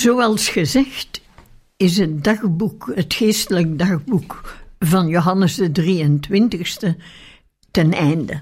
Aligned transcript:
Zoals 0.00 0.48
gezegd 0.48 1.20
is 1.76 1.98
het 1.98 2.24
dagboek, 2.24 2.92
het 2.94 3.14
geestelijk 3.14 3.78
dagboek 3.78 4.58
van 4.78 5.08
Johannes 5.08 5.54
de 5.54 5.70
23ste 5.70 6.88
ten 7.70 7.92
einde. 7.92 8.40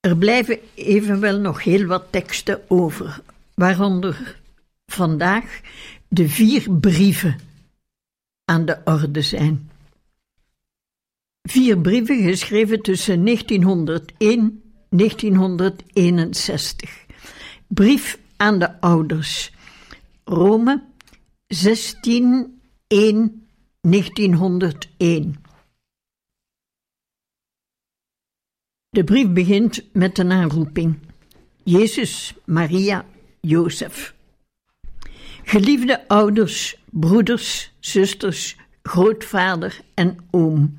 Er 0.00 0.16
blijven 0.16 0.58
evenwel 0.74 1.38
nog 1.38 1.64
heel 1.64 1.86
wat 1.86 2.04
teksten 2.10 2.70
over, 2.70 3.20
waaronder 3.54 4.40
vandaag 4.86 5.60
de 6.08 6.28
vier 6.28 6.70
brieven 6.70 7.40
aan 8.44 8.64
de 8.64 8.78
orde 8.84 9.22
zijn. 9.22 9.70
Vier 11.42 11.78
brieven 11.78 12.22
geschreven 12.22 12.82
tussen 12.82 13.24
1901 13.24 14.38
en 14.38 14.62
1961. 14.90 17.06
Brief 17.66 18.18
aan 18.38 18.58
de 18.58 18.80
ouders. 18.80 19.52
Rome, 20.24 20.84
16 21.46 22.60
1 22.86 23.48
1901. 23.80 25.36
De 28.90 29.04
brief 29.04 29.32
begint 29.32 29.84
met 29.92 30.18
een 30.18 30.32
aanroeping. 30.32 30.98
Jezus, 31.62 32.34
Maria, 32.44 33.04
Jozef. 33.40 34.14
Geliefde 35.44 36.08
ouders, 36.08 36.78
broeders, 36.90 37.72
zusters, 37.80 38.56
grootvader 38.82 39.80
en 39.94 40.16
oom. 40.30 40.78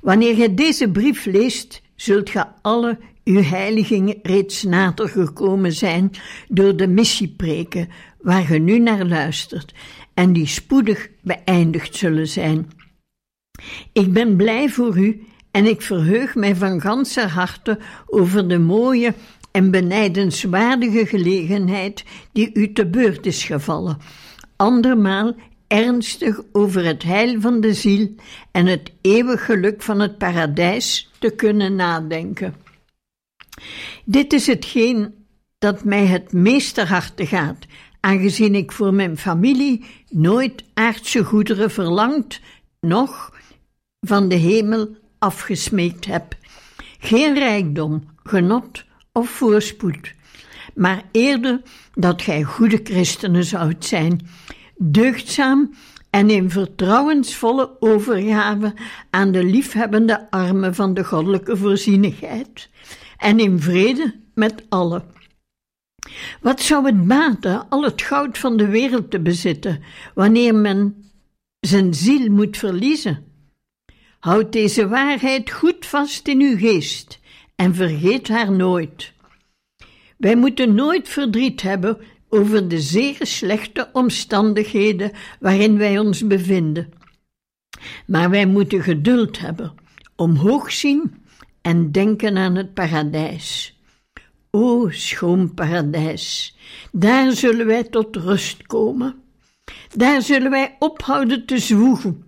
Wanneer 0.00 0.36
je 0.36 0.54
deze 0.54 0.90
brief 0.90 1.24
leest, 1.24 1.82
zult 1.94 2.30
je 2.30 2.46
alle 2.62 2.98
uw 3.28 3.42
heiliging 3.42 4.18
reeds 4.22 4.62
nader 4.62 5.08
gekomen 5.08 5.72
zijn 5.72 6.10
door 6.48 6.76
de 6.76 6.88
missiepreken 6.88 7.88
waar 8.20 8.52
je 8.52 8.58
nu 8.58 8.78
naar 8.78 9.06
luistert 9.06 9.74
en 10.14 10.32
die 10.32 10.46
spoedig 10.46 11.08
beëindigd 11.22 11.96
zullen 11.96 12.28
zijn. 12.28 12.70
Ik 13.92 14.12
ben 14.12 14.36
blij 14.36 14.68
voor 14.68 14.98
u 14.98 15.26
en 15.50 15.66
ik 15.66 15.82
verheug 15.82 16.34
mij 16.34 16.56
van 16.56 16.80
ganse 16.80 17.26
harte 17.26 17.78
over 18.06 18.48
de 18.48 18.58
mooie 18.58 19.14
en 19.50 19.70
benijdenswaardige 19.70 21.06
gelegenheid 21.06 22.04
die 22.32 22.50
u 22.54 22.72
te 22.72 22.86
beurt 22.86 23.26
is 23.26 23.44
gevallen. 23.44 23.98
Andermaal 24.56 25.34
ernstig 25.66 26.40
over 26.52 26.84
het 26.84 27.02
heil 27.02 27.40
van 27.40 27.60
de 27.60 27.74
ziel 27.74 28.14
en 28.50 28.66
het 28.66 28.92
eeuwig 29.00 29.44
geluk 29.44 29.82
van 29.82 30.00
het 30.00 30.18
paradijs 30.18 31.10
te 31.18 31.30
kunnen 31.30 31.74
nadenken. 31.74 32.66
Dit 34.04 34.32
is 34.32 34.46
hetgeen 34.46 35.14
dat 35.58 35.84
mij 35.84 36.06
het 36.06 36.32
meest 36.32 36.74
ter 36.74 36.88
harte 36.88 37.26
gaat, 37.26 37.66
aangezien 38.00 38.54
ik 38.54 38.72
voor 38.72 38.94
mijn 38.94 39.16
familie 39.16 39.84
nooit 40.08 40.64
aardse 40.74 41.24
goederen 41.24 41.70
verlangd, 41.70 42.40
noch 42.80 43.32
van 44.00 44.28
de 44.28 44.34
hemel 44.34 44.96
afgesmeekt 45.18 46.06
heb. 46.06 46.36
Geen 46.98 47.34
rijkdom, 47.34 48.04
genot 48.22 48.84
of 49.12 49.30
voorspoed, 49.30 50.14
maar 50.74 51.02
eerder 51.12 51.60
dat 51.94 52.22
gij 52.22 52.42
goede 52.42 52.80
christenen 52.82 53.44
zoudt 53.44 53.84
zijn, 53.84 54.28
deugdzaam 54.76 55.74
en 56.10 56.30
in 56.30 56.50
vertrouwensvolle 56.50 57.76
overgave 57.80 58.74
aan 59.10 59.32
de 59.32 59.44
liefhebbende 59.44 60.30
armen 60.30 60.74
van 60.74 60.94
de 60.94 61.04
goddelijke 61.04 61.56
voorzienigheid 61.56 62.68
en 63.18 63.38
in 63.38 63.60
vrede 63.60 64.14
met 64.34 64.64
allen. 64.68 65.04
Wat 66.40 66.60
zou 66.60 66.86
het 66.86 67.06
baten 67.06 67.68
al 67.68 67.82
het 67.82 68.02
goud 68.02 68.38
van 68.38 68.56
de 68.56 68.66
wereld 68.66 69.10
te 69.10 69.20
bezitten, 69.20 69.82
wanneer 70.14 70.54
men 70.54 71.04
zijn 71.60 71.94
ziel 71.94 72.30
moet 72.30 72.56
verliezen? 72.56 73.24
Houd 74.18 74.52
deze 74.52 74.88
waarheid 74.88 75.50
goed 75.50 75.86
vast 75.86 76.28
in 76.28 76.40
uw 76.40 76.56
geest 76.56 77.20
en 77.56 77.74
vergeet 77.74 78.28
haar 78.28 78.52
nooit. 78.52 79.12
Wij 80.16 80.36
moeten 80.36 80.74
nooit 80.74 81.08
verdriet 81.08 81.62
hebben 81.62 81.98
over 82.28 82.68
de 82.68 82.80
zeer 82.80 83.16
slechte 83.20 83.88
omstandigheden 83.92 85.12
waarin 85.40 85.78
wij 85.78 85.98
ons 85.98 86.26
bevinden. 86.26 86.92
Maar 88.06 88.30
wij 88.30 88.46
moeten 88.46 88.82
geduld 88.82 89.38
hebben, 89.38 89.74
omhoog 90.16 90.72
zien 90.72 91.26
en 91.62 91.92
denken 91.92 92.36
aan 92.36 92.54
het 92.54 92.74
paradijs. 92.74 93.78
O 94.50 94.88
schoon 94.90 95.54
paradijs, 95.54 96.56
daar 96.92 97.32
zullen 97.32 97.66
wij 97.66 97.84
tot 97.84 98.16
rust 98.16 98.66
komen. 98.66 99.14
Daar 99.96 100.22
zullen 100.22 100.50
wij 100.50 100.76
ophouden 100.78 101.46
te 101.46 101.58
zwoegen. 101.58 102.24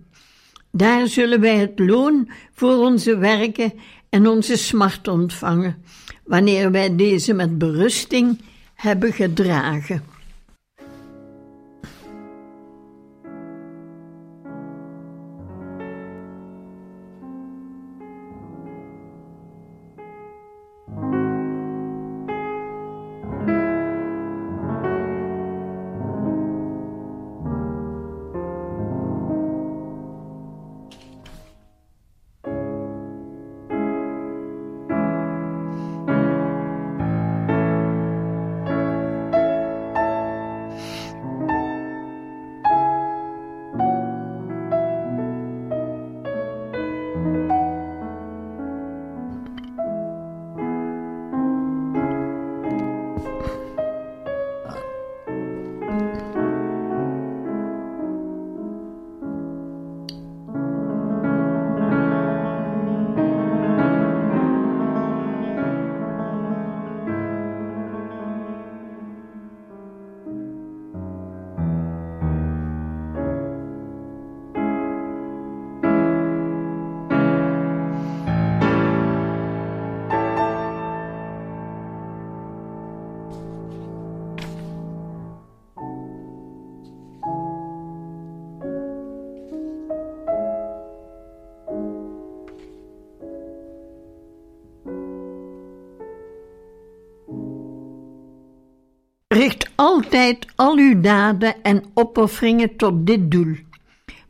Daar 0.71 1.07
zullen 1.07 1.39
wij 1.39 1.57
het 1.57 1.79
loon 1.79 2.29
voor 2.53 2.77
onze 2.77 3.17
werken 3.17 3.73
en 4.09 4.27
onze 4.27 4.57
smart 4.57 5.07
ontvangen, 5.07 5.83
wanneer 6.23 6.71
wij 6.71 6.95
deze 6.95 7.33
met 7.33 7.57
berusting 7.57 8.41
hebben 8.75 9.13
gedragen. 9.13 10.03
Altijd 99.81 100.45
al 100.55 100.77
uw 100.77 101.01
daden 101.01 101.63
en 101.63 101.83
opofferingen 101.93 102.75
tot 102.75 103.07
dit 103.07 103.31
doel. 103.31 103.55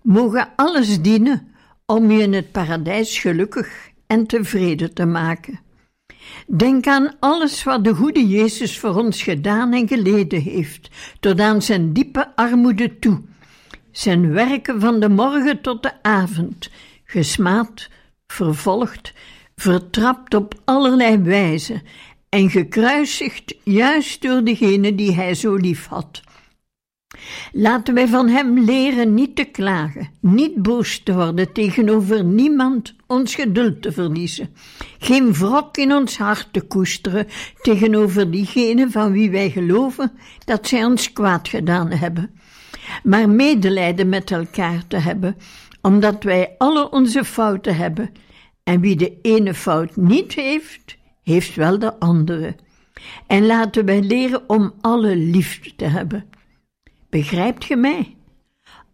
Mogen 0.01 0.49
alles 0.55 1.01
dienen 1.01 1.47
om 1.85 2.11
u 2.11 2.21
in 2.21 2.33
het 2.33 2.51
paradijs 2.51 3.19
gelukkig 3.19 3.89
en 4.07 4.27
tevreden 4.27 4.93
te 4.93 5.05
maken. 5.05 5.59
Denk 6.47 6.87
aan 6.87 7.11
alles 7.19 7.63
wat 7.63 7.83
de 7.83 7.93
goede 7.93 8.27
Jezus 8.27 8.79
voor 8.79 8.95
ons 8.95 9.21
gedaan 9.23 9.73
en 9.73 9.87
geleden 9.87 10.41
heeft, 10.41 10.89
tot 11.19 11.39
aan 11.39 11.61
zijn 11.61 11.93
diepe 11.93 12.35
armoede 12.35 12.99
toe. 12.99 13.21
Zijn 13.91 14.33
werken 14.33 14.81
van 14.81 14.99
de 14.99 15.09
morgen 15.09 15.61
tot 15.61 15.83
de 15.83 16.03
avond, 16.03 16.69
gesmaad, 17.03 17.89
vervolgd, 18.27 19.13
vertrapt 19.55 20.33
op 20.33 20.53
allerlei 20.65 21.17
wijze 21.17 21.81
en 22.31 22.49
gekruisigd 22.49 23.55
juist 23.63 24.21
door 24.21 24.43
degene 24.43 24.95
die 24.95 25.11
hij 25.13 25.35
zo 25.35 25.55
lief 25.55 25.85
had. 25.85 26.21
Laten 27.51 27.93
wij 27.93 28.07
van 28.07 28.27
hem 28.27 28.59
leren 28.59 29.13
niet 29.13 29.35
te 29.35 29.43
klagen, 29.43 30.09
niet 30.19 30.55
boos 30.55 30.99
te 31.03 31.13
worden 31.13 31.53
tegenover 31.53 32.23
niemand, 32.23 32.95
ons 33.07 33.35
geduld 33.35 33.81
te 33.81 33.91
verliezen, 33.91 34.55
geen 34.99 35.33
wrok 35.33 35.77
in 35.77 35.93
ons 35.93 36.17
hart 36.17 36.47
te 36.53 36.61
koesteren 36.61 37.27
tegenover 37.61 38.31
diegenen 38.31 38.91
van 38.91 39.11
wie 39.11 39.31
wij 39.31 39.49
geloven 39.49 40.11
dat 40.45 40.67
zij 40.67 40.85
ons 40.85 41.13
kwaad 41.13 41.47
gedaan 41.47 41.91
hebben, 41.91 42.39
maar 43.03 43.29
medelijden 43.29 44.09
met 44.09 44.31
elkaar 44.31 44.87
te 44.87 44.97
hebben, 44.97 45.35
omdat 45.81 46.23
wij 46.23 46.55
alle 46.57 46.91
onze 46.91 47.23
fouten 47.23 47.75
hebben, 47.75 48.11
en 48.63 48.81
wie 48.81 48.95
de 48.95 49.17
ene 49.21 49.53
fout 49.53 49.95
niet 49.95 50.33
heeft, 50.33 50.99
heeft 51.31 51.55
wel 51.55 51.79
de 51.79 51.99
andere. 51.99 52.55
En 53.27 53.45
laten 53.45 53.85
wij 53.85 54.01
leren 54.01 54.49
om 54.49 54.73
alle 54.81 55.15
liefde 55.15 55.75
te 55.75 55.85
hebben. 55.85 56.25
Begrijpt 57.09 57.65
ge 57.65 57.75
mij? 57.75 58.15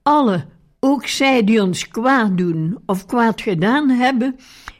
Alle, 0.03 0.45
ook 0.79 1.07
zij 1.07 1.43
die 1.43 1.61
ons 1.61 1.87
kwaad 1.87 2.37
doen 2.37 2.77
of 2.85 3.05
kwaad 3.05 3.41
gedaan 3.41 3.89
hebben, 3.89 4.35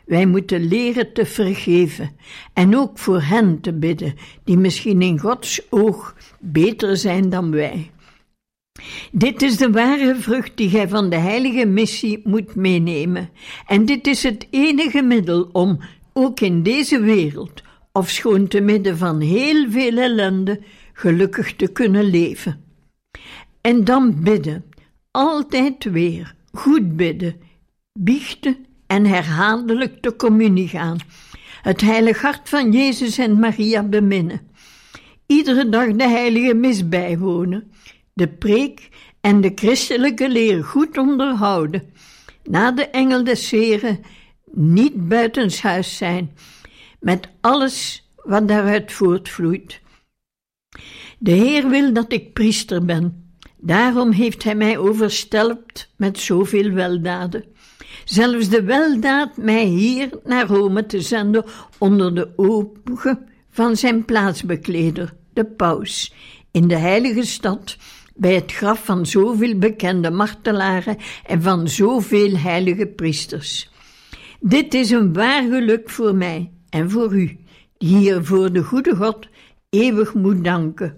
wij 0.06 0.26
moeten 0.26 0.68
leren 0.68 1.14
te 1.14 1.26
vergeven 1.26 2.16
en 2.54 2.78
ook 2.78 2.98
voor 2.98 3.22
hen 3.22 3.62
te 3.62 3.74
bidden, 3.74 4.14
die 4.44 4.58
misschien 4.58 5.02
in 5.02 5.20
Gods 5.20 5.62
oog 5.70 6.16
beter 6.40 6.98
zijn 6.98 7.30
dan 7.30 7.52
wij. 7.52 7.92
Dit 9.12 9.42
is 9.42 9.58
de 9.58 9.72
ware 9.72 10.16
vrucht 10.16 10.58
die 10.58 10.70
gij 10.70 10.88
van 10.88 11.10
de 11.10 11.16
heilige 11.16 11.66
missie 11.66 12.22
moet 12.24 12.56
meenemen, 12.56 13.30
en 13.68 13.86
dit 13.86 14.08
is 14.08 14.24
het 14.24 14.48
enige 14.50 15.02
middel 15.02 15.50
om, 15.52 15.80
ook 16.18 16.40
in 16.40 16.64
deze 16.64 17.00
wereld, 17.00 17.62
of 17.92 18.10
schoon 18.10 18.48
te 18.48 18.62
midden 18.62 18.98
van 18.98 19.20
heel 19.20 19.70
veel 19.70 19.98
ellende, 19.98 20.60
gelukkig 20.94 21.56
te 21.56 21.68
kunnen 21.68 22.04
leven. 22.04 22.64
En 23.62 23.84
dan 23.84 24.24
bidden, 24.24 24.66
altijd 25.12 25.84
weer, 25.84 26.36
goed 26.52 26.96
bidden, 26.96 27.36
biechten 27.94 28.66
en 28.88 29.06
herhaaldelijk 29.06 30.04
de 30.04 30.16
communie 30.16 30.68
gaan. 30.68 30.98
Het 31.62 31.82
heilig 31.82 32.22
hart 32.22 32.50
van 32.50 32.72
Jezus 32.72 33.18
en 33.18 33.40
Maria 33.40 33.84
beminnen. 33.84 34.42
Iedere 35.26 35.70
dag 35.70 35.92
de 35.92 36.08
heilige 36.08 36.54
mis 36.54 36.90
bijwonen. 36.90 37.72
De 38.14 38.28
preek 38.28 38.90
en 39.22 39.42
de 39.42 39.52
christelijke 39.56 40.30
leer 40.30 40.64
goed 40.64 40.98
onderhouden. 40.98 41.84
Na 42.44 42.72
de 42.72 42.88
engel 42.88 43.24
des 43.24 43.50
Heren 43.50 44.00
niet 44.52 45.08
buitenshuis 45.08 45.98
zijn, 45.98 46.32
met 47.00 47.30
alles 47.42 48.08
wat 48.24 48.48
daaruit 48.48 48.92
voortvloeit. 48.92 49.82
De 51.20 51.32
Heer 51.32 51.70
wil 51.70 51.94
dat 51.94 52.12
ik 52.12 52.34
priester 52.34 52.86
ben. 52.86 53.32
Daarom 53.58 54.12
heeft 54.12 54.44
Hij 54.44 54.56
mij 54.56 54.78
overstelpt 54.78 55.94
met 55.96 56.20
zoveel 56.20 56.72
weldaden. 56.72 57.46
Zelfs 58.06 58.50
de 58.50 58.64
weldaad 58.64 59.38
mij 59.38 59.66
hier 59.66 60.10
naar 60.24 60.48
Rome 60.48 60.86
te 60.86 61.02
zenden 61.02 61.46
onder 61.78 62.16
de 62.16 62.30
ogen 62.36 63.28
van 63.50 63.76
zijn 63.76 64.06
plaatsbekleder, 64.06 65.14
de 65.34 65.46
paus, 65.46 66.14
in 66.52 66.68
de 66.68 66.78
heilige 66.78 67.24
stad, 67.24 67.78
bij 68.16 68.36
het 68.36 68.52
graf 68.52 68.86
van 68.86 69.06
zoveel 69.06 69.58
bekende 69.58 70.12
martelaren 70.12 70.98
en 71.26 71.42
van 71.42 71.68
zoveel 71.68 72.38
heilige 72.38 72.88
priesters. 72.88 73.70
Dit 74.40 74.74
is 74.74 74.90
een 74.90 75.14
waar 75.14 75.42
geluk 75.42 75.90
voor 75.90 76.16
mij 76.16 76.52
en 76.70 76.90
voor 76.90 77.16
u, 77.16 77.38
die 77.78 77.98
hier 77.98 78.24
voor 78.26 78.54
de 78.54 78.64
goede 78.64 78.96
God 78.96 79.28
eeuwig 79.70 80.14
moet 80.14 80.44
danken. 80.44 80.98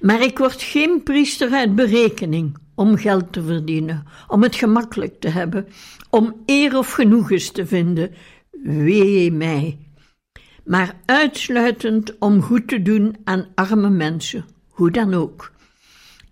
Maar 0.00 0.22
ik 0.22 0.38
word 0.38 0.62
geen 0.62 1.02
priester 1.02 1.50
uit 1.50 1.74
berekening 1.74 2.56
om 2.74 2.96
geld 2.96 3.32
te 3.32 3.42
verdienen, 3.42 4.04
om 4.28 4.42
het 4.42 4.54
gemakkelijk 4.54 5.20
te 5.20 5.28
hebben, 5.28 5.66
om 6.10 6.42
eer 6.46 6.76
of 6.78 6.92
genoegens 6.92 7.50
te 7.50 7.66
vinden. 7.66 8.10
Wee 8.62 9.32
mij. 9.32 9.78
Maar 10.64 11.00
uitsluitend 11.04 12.18
om 12.18 12.42
goed 12.42 12.68
te 12.68 12.82
doen 12.82 13.16
aan 13.24 13.46
arme 13.54 13.90
mensen, 13.90 14.44
hoe 14.68 14.90
dan 14.90 15.14
ook. 15.14 15.52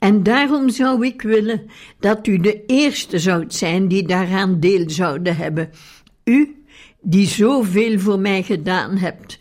En 0.00 0.22
daarom 0.22 0.68
zou 0.68 1.06
ik 1.06 1.22
willen 1.22 1.70
dat 1.98 2.26
u 2.26 2.38
de 2.38 2.64
eerste 2.66 3.18
zoudt 3.18 3.54
zijn 3.54 3.88
die 3.88 4.06
daaraan 4.06 4.60
deel 4.60 4.90
zouden 4.90 5.36
hebben. 5.36 5.70
U, 6.24 6.64
die 7.00 7.26
zoveel 7.26 7.98
voor 7.98 8.18
mij 8.18 8.42
gedaan 8.42 8.96
hebt, 8.96 9.38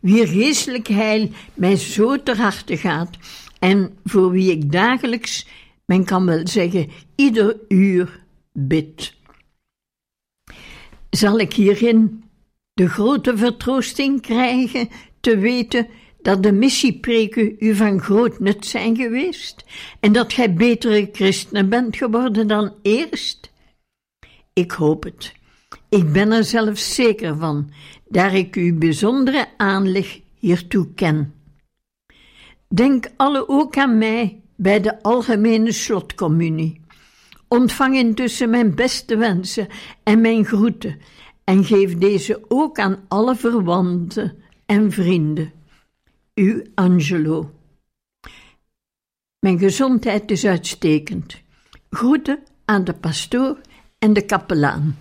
wier 0.00 0.28
geestelijk 0.28 0.88
heil 0.88 1.28
mij 1.54 1.76
zo 1.76 2.22
ter 2.22 2.36
harte 2.36 2.76
gaat 2.76 3.16
en 3.58 3.98
voor 4.04 4.30
wie 4.30 4.50
ik 4.50 4.72
dagelijks, 4.72 5.46
men 5.86 6.04
kan 6.04 6.26
wel 6.26 6.46
zeggen, 6.48 6.90
ieder 7.16 7.56
uur 7.68 8.20
bid. 8.52 9.14
Zal 11.10 11.38
ik 11.38 11.52
hierin 11.52 12.24
de 12.72 12.88
grote 12.88 13.36
vertroosting 13.36 14.20
krijgen 14.20 14.88
te 15.20 15.38
weten 15.38 15.86
dat 16.26 16.42
de 16.42 16.52
missiepreken 16.52 17.56
u 17.58 17.74
van 17.74 18.00
groot 18.00 18.40
nut 18.40 18.66
zijn 18.66 18.96
geweest 18.96 19.64
en 20.00 20.12
dat 20.12 20.32
gij 20.32 20.54
betere 20.54 21.08
christenen 21.12 21.68
bent 21.68 21.96
geworden 21.96 22.48
dan 22.48 22.74
eerst? 22.82 23.52
Ik 24.52 24.70
hoop 24.70 25.04
het. 25.04 25.32
Ik 25.88 26.12
ben 26.12 26.32
er 26.32 26.44
zelfs 26.44 26.94
zeker 26.94 27.36
van, 27.36 27.70
daar 28.08 28.34
ik 28.34 28.54
uw 28.54 28.78
bijzondere 28.78 29.46
aanleg 29.56 30.20
hiertoe 30.38 30.94
ken. 30.94 31.34
Denk 32.68 33.06
alle 33.16 33.48
ook 33.48 33.76
aan 33.76 33.98
mij 33.98 34.40
bij 34.56 34.80
de 34.80 35.02
algemene 35.02 35.72
slotcommunie. 35.72 36.80
Ontvang 37.48 37.96
intussen 37.96 38.50
mijn 38.50 38.74
beste 38.74 39.16
wensen 39.16 39.68
en 40.02 40.20
mijn 40.20 40.44
groeten 40.44 40.98
en 41.44 41.64
geef 41.64 41.98
deze 41.98 42.44
ook 42.48 42.78
aan 42.78 43.04
alle 43.08 43.36
verwanten 43.36 44.36
en 44.66 44.92
vrienden. 44.92 45.55
U 46.38 46.70
Angelo. 46.74 47.50
Mijn 49.38 49.58
gezondheid 49.58 50.30
is 50.30 50.46
uitstekend. 50.46 51.42
Groeten 51.90 52.38
aan 52.64 52.84
de 52.84 52.92
pastoor 52.92 53.60
en 53.98 54.12
de 54.12 54.24
kapelaan. 54.24 54.96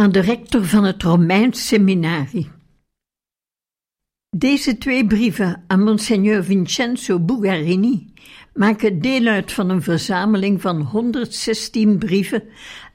Aan 0.00 0.12
de 0.12 0.20
rector 0.20 0.64
van 0.64 0.84
het 0.84 1.02
Romeins 1.02 1.66
seminarie. 1.66 2.50
Deze 4.36 4.78
twee 4.78 5.06
brieven 5.06 5.64
aan 5.66 5.82
Monsignor 5.82 6.44
Vincenzo 6.44 7.18
Bugarini 7.18 8.12
maken 8.54 9.00
deel 9.00 9.26
uit 9.26 9.52
van 9.52 9.70
een 9.70 9.82
verzameling 9.82 10.60
van 10.60 10.80
116 10.80 11.98
brieven 11.98 12.42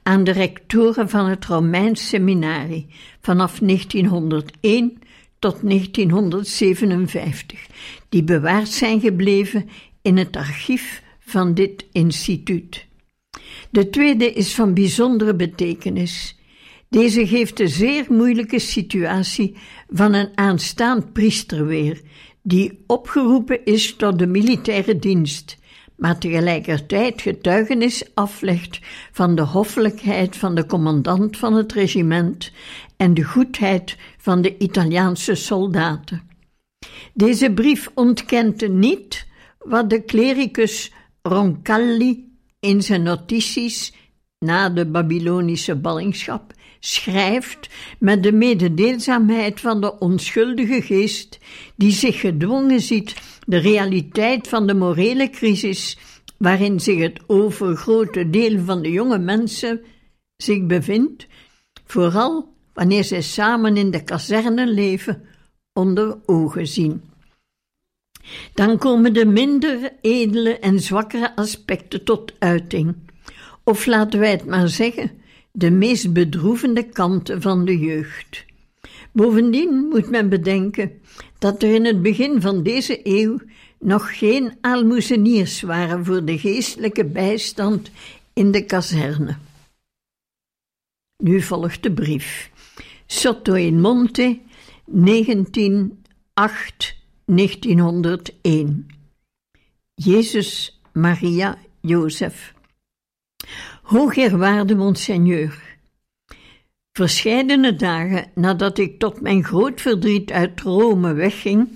aan 0.02 0.24
de 0.24 0.30
rectoren 0.30 1.08
van 1.08 1.26
het 1.26 1.44
Romeins 1.44 2.08
Seminari 2.08 2.86
vanaf 3.20 3.58
1901 3.58 4.98
tot 5.38 5.58
1957, 5.62 7.66
die 8.08 8.24
bewaard 8.24 8.68
zijn 8.68 9.00
gebleven 9.00 9.68
in 10.02 10.16
het 10.16 10.36
archief 10.36 11.02
van 11.20 11.54
dit 11.54 11.86
instituut. 11.92 12.86
De 13.70 13.90
tweede 13.90 14.32
is 14.32 14.54
van 14.54 14.74
bijzondere 14.74 15.34
betekenis. 15.34 16.35
Deze 16.88 17.26
geeft 17.26 17.56
de 17.56 17.68
zeer 17.68 18.06
moeilijke 18.08 18.58
situatie 18.58 19.56
van 19.88 20.14
een 20.14 20.30
aanstaand 20.34 21.12
priester 21.12 21.66
weer, 21.66 22.00
die 22.42 22.84
opgeroepen 22.86 23.64
is 23.64 23.94
tot 23.96 24.18
de 24.18 24.26
militaire 24.26 24.98
dienst, 24.98 25.58
maar 25.96 26.18
tegelijkertijd 26.18 27.22
getuigenis 27.22 28.14
aflegt 28.14 28.80
van 29.12 29.34
de 29.34 29.42
hoffelijkheid 29.42 30.36
van 30.36 30.54
de 30.54 30.66
commandant 30.66 31.36
van 31.36 31.54
het 31.54 31.72
regiment 31.72 32.52
en 32.96 33.14
de 33.14 33.22
goedheid 33.22 33.96
van 34.18 34.42
de 34.42 34.58
Italiaanse 34.58 35.34
soldaten. 35.34 36.22
Deze 37.14 37.52
brief 37.52 37.90
ontkent 37.94 38.68
niet 38.68 39.26
wat 39.58 39.90
de 39.90 40.02
klericus 40.02 40.92
Roncalli 41.22 42.38
in 42.60 42.82
zijn 42.82 43.02
notities 43.02 43.94
na 44.38 44.68
de 44.68 44.86
Babylonische 44.86 45.76
ballingschap 45.76 46.54
schrijft 46.86 47.68
met 47.98 48.22
de 48.22 48.32
mededeelzaamheid 48.32 49.60
van 49.60 49.80
de 49.80 49.98
onschuldige 49.98 50.82
geest 50.82 51.38
die 51.76 51.92
zich 51.92 52.20
gedwongen 52.20 52.80
ziet 52.80 53.14
de 53.46 53.56
realiteit 53.56 54.48
van 54.48 54.66
de 54.66 54.74
morele 54.74 55.30
crisis 55.30 55.98
waarin 56.36 56.80
zich 56.80 56.98
het 56.98 57.20
overgrote 57.26 58.30
deel 58.30 58.64
van 58.64 58.82
de 58.82 58.90
jonge 58.90 59.18
mensen 59.18 59.80
zich 60.36 60.66
bevindt, 60.66 61.26
vooral 61.84 62.54
wanneer 62.72 63.04
zij 63.04 63.22
samen 63.22 63.76
in 63.76 63.90
de 63.90 64.02
kazerne 64.02 64.66
leven, 64.66 65.22
onder 65.72 66.18
ogen 66.26 66.66
zien. 66.66 67.02
Dan 68.54 68.78
komen 68.78 69.12
de 69.12 69.26
minder 69.26 69.92
edele 70.00 70.58
en 70.58 70.80
zwakkere 70.80 71.36
aspecten 71.36 72.04
tot 72.04 72.32
uiting, 72.38 72.96
of 73.64 73.86
laten 73.86 74.20
wij 74.20 74.30
het 74.30 74.46
maar 74.46 74.68
zeggen, 74.68 75.24
de 75.56 75.70
meest 75.70 76.12
bedroevende 76.12 76.88
kanten 76.88 77.42
van 77.42 77.64
de 77.64 77.78
jeugd. 77.78 78.44
Bovendien 79.12 79.88
moet 79.88 80.10
men 80.10 80.28
bedenken 80.28 80.92
dat 81.38 81.62
er 81.62 81.74
in 81.74 81.84
het 81.84 82.02
begin 82.02 82.40
van 82.40 82.62
deze 82.62 83.00
eeuw 83.02 83.38
nog 83.78 84.18
geen 84.18 84.52
aalmoezeniers 84.60 85.60
waren 85.60 86.04
voor 86.04 86.24
de 86.24 86.38
geestelijke 86.38 87.04
bijstand 87.04 87.90
in 88.32 88.50
de 88.50 88.64
kazerne. 88.64 89.36
Nu 91.16 91.40
volgt 91.40 91.82
de 91.82 91.92
brief. 91.92 92.50
Sotto 93.06 93.54
in 93.54 93.80
Monte, 93.80 94.38
1908 94.84 96.96
1901. 97.24 98.86
Jezus, 99.94 100.80
Maria, 100.92 101.58
Jozef. 101.80 102.54
Hoogeerwaarde 103.86 104.74
Monseigneur. 104.74 105.78
Verscheidene 106.92 107.76
dagen 107.76 108.30
nadat 108.34 108.78
ik 108.78 108.98
tot 108.98 109.20
mijn 109.20 109.44
groot 109.44 109.80
verdriet 109.80 110.32
uit 110.32 110.60
Rome 110.60 111.12
wegging, 111.12 111.68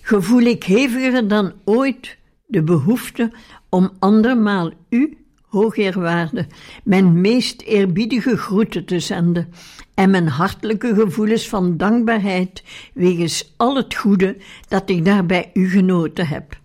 gevoel 0.00 0.40
ik 0.40 0.64
heviger 0.64 1.28
dan 1.28 1.52
ooit 1.64 2.16
de 2.46 2.62
behoefte 2.62 3.32
om 3.68 3.90
andermaal 3.98 4.70
u, 4.88 5.16
hoogeerwaarde, 5.42 6.46
mijn 6.84 7.20
meest 7.20 7.62
eerbiedige 7.62 8.36
groeten 8.36 8.84
te 8.84 9.00
zenden 9.00 9.52
en 9.94 10.10
mijn 10.10 10.28
hartelijke 10.28 10.94
gevoelens 10.94 11.48
van 11.48 11.76
dankbaarheid 11.76 12.62
wegens 12.92 13.54
al 13.56 13.76
het 13.76 13.94
goede 13.94 14.36
dat 14.68 14.90
ik 14.90 15.04
daarbij 15.04 15.50
u 15.52 15.68
genoten 15.68 16.26
heb. 16.26 16.58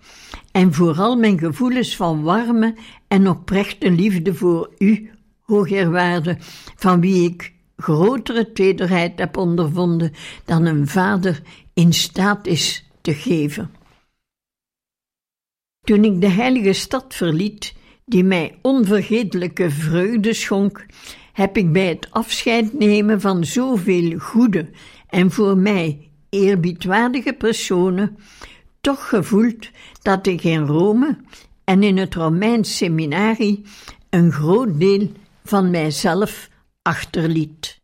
En 0.59 0.73
vooral 0.73 1.15
mijn 1.15 1.39
gevoelens 1.39 1.95
van 1.95 2.23
warme 2.23 2.75
en 3.07 3.29
oprechte 3.29 3.91
liefde 3.91 4.33
voor 4.33 4.73
u, 4.77 5.11
hoogeerwaarde, 5.39 6.37
van 6.75 7.01
wie 7.01 7.29
ik 7.29 7.53
grotere 7.77 8.51
tederheid 8.51 9.19
heb 9.19 9.37
ondervonden 9.37 10.11
dan 10.45 10.65
een 10.65 10.87
vader 10.87 11.41
in 11.73 11.93
staat 11.93 12.47
is 12.47 12.89
te 13.01 13.13
geven. 13.13 13.71
Toen 15.81 16.03
ik 16.03 16.21
de 16.21 16.29
heilige 16.29 16.73
stad 16.73 17.15
verliet, 17.15 17.75
die 18.05 18.23
mij 18.23 18.59
onvergetelijke 18.61 19.69
vreugde 19.69 20.33
schonk, 20.33 20.85
heb 21.33 21.57
ik 21.57 21.71
bij 21.71 21.87
het 21.87 22.11
afscheid 22.11 22.79
nemen 22.79 23.21
van 23.21 23.43
zoveel 23.43 24.17
goede 24.17 24.69
en 25.07 25.31
voor 25.31 25.57
mij 25.57 26.09
eerbiedwaardige 26.29 27.33
personen 27.33 28.17
toch 28.81 29.09
gevoeld 29.09 29.69
dat 30.01 30.27
ik 30.27 30.43
in 30.43 30.65
Rome 30.65 31.17
en 31.63 31.83
in 31.83 31.97
het 31.97 32.15
Romeins 32.15 32.77
seminarie 32.77 33.65
een 34.09 34.31
groot 34.31 34.79
deel 34.79 35.11
van 35.43 35.69
mijzelf 35.69 36.49
achterliet. 36.81 37.78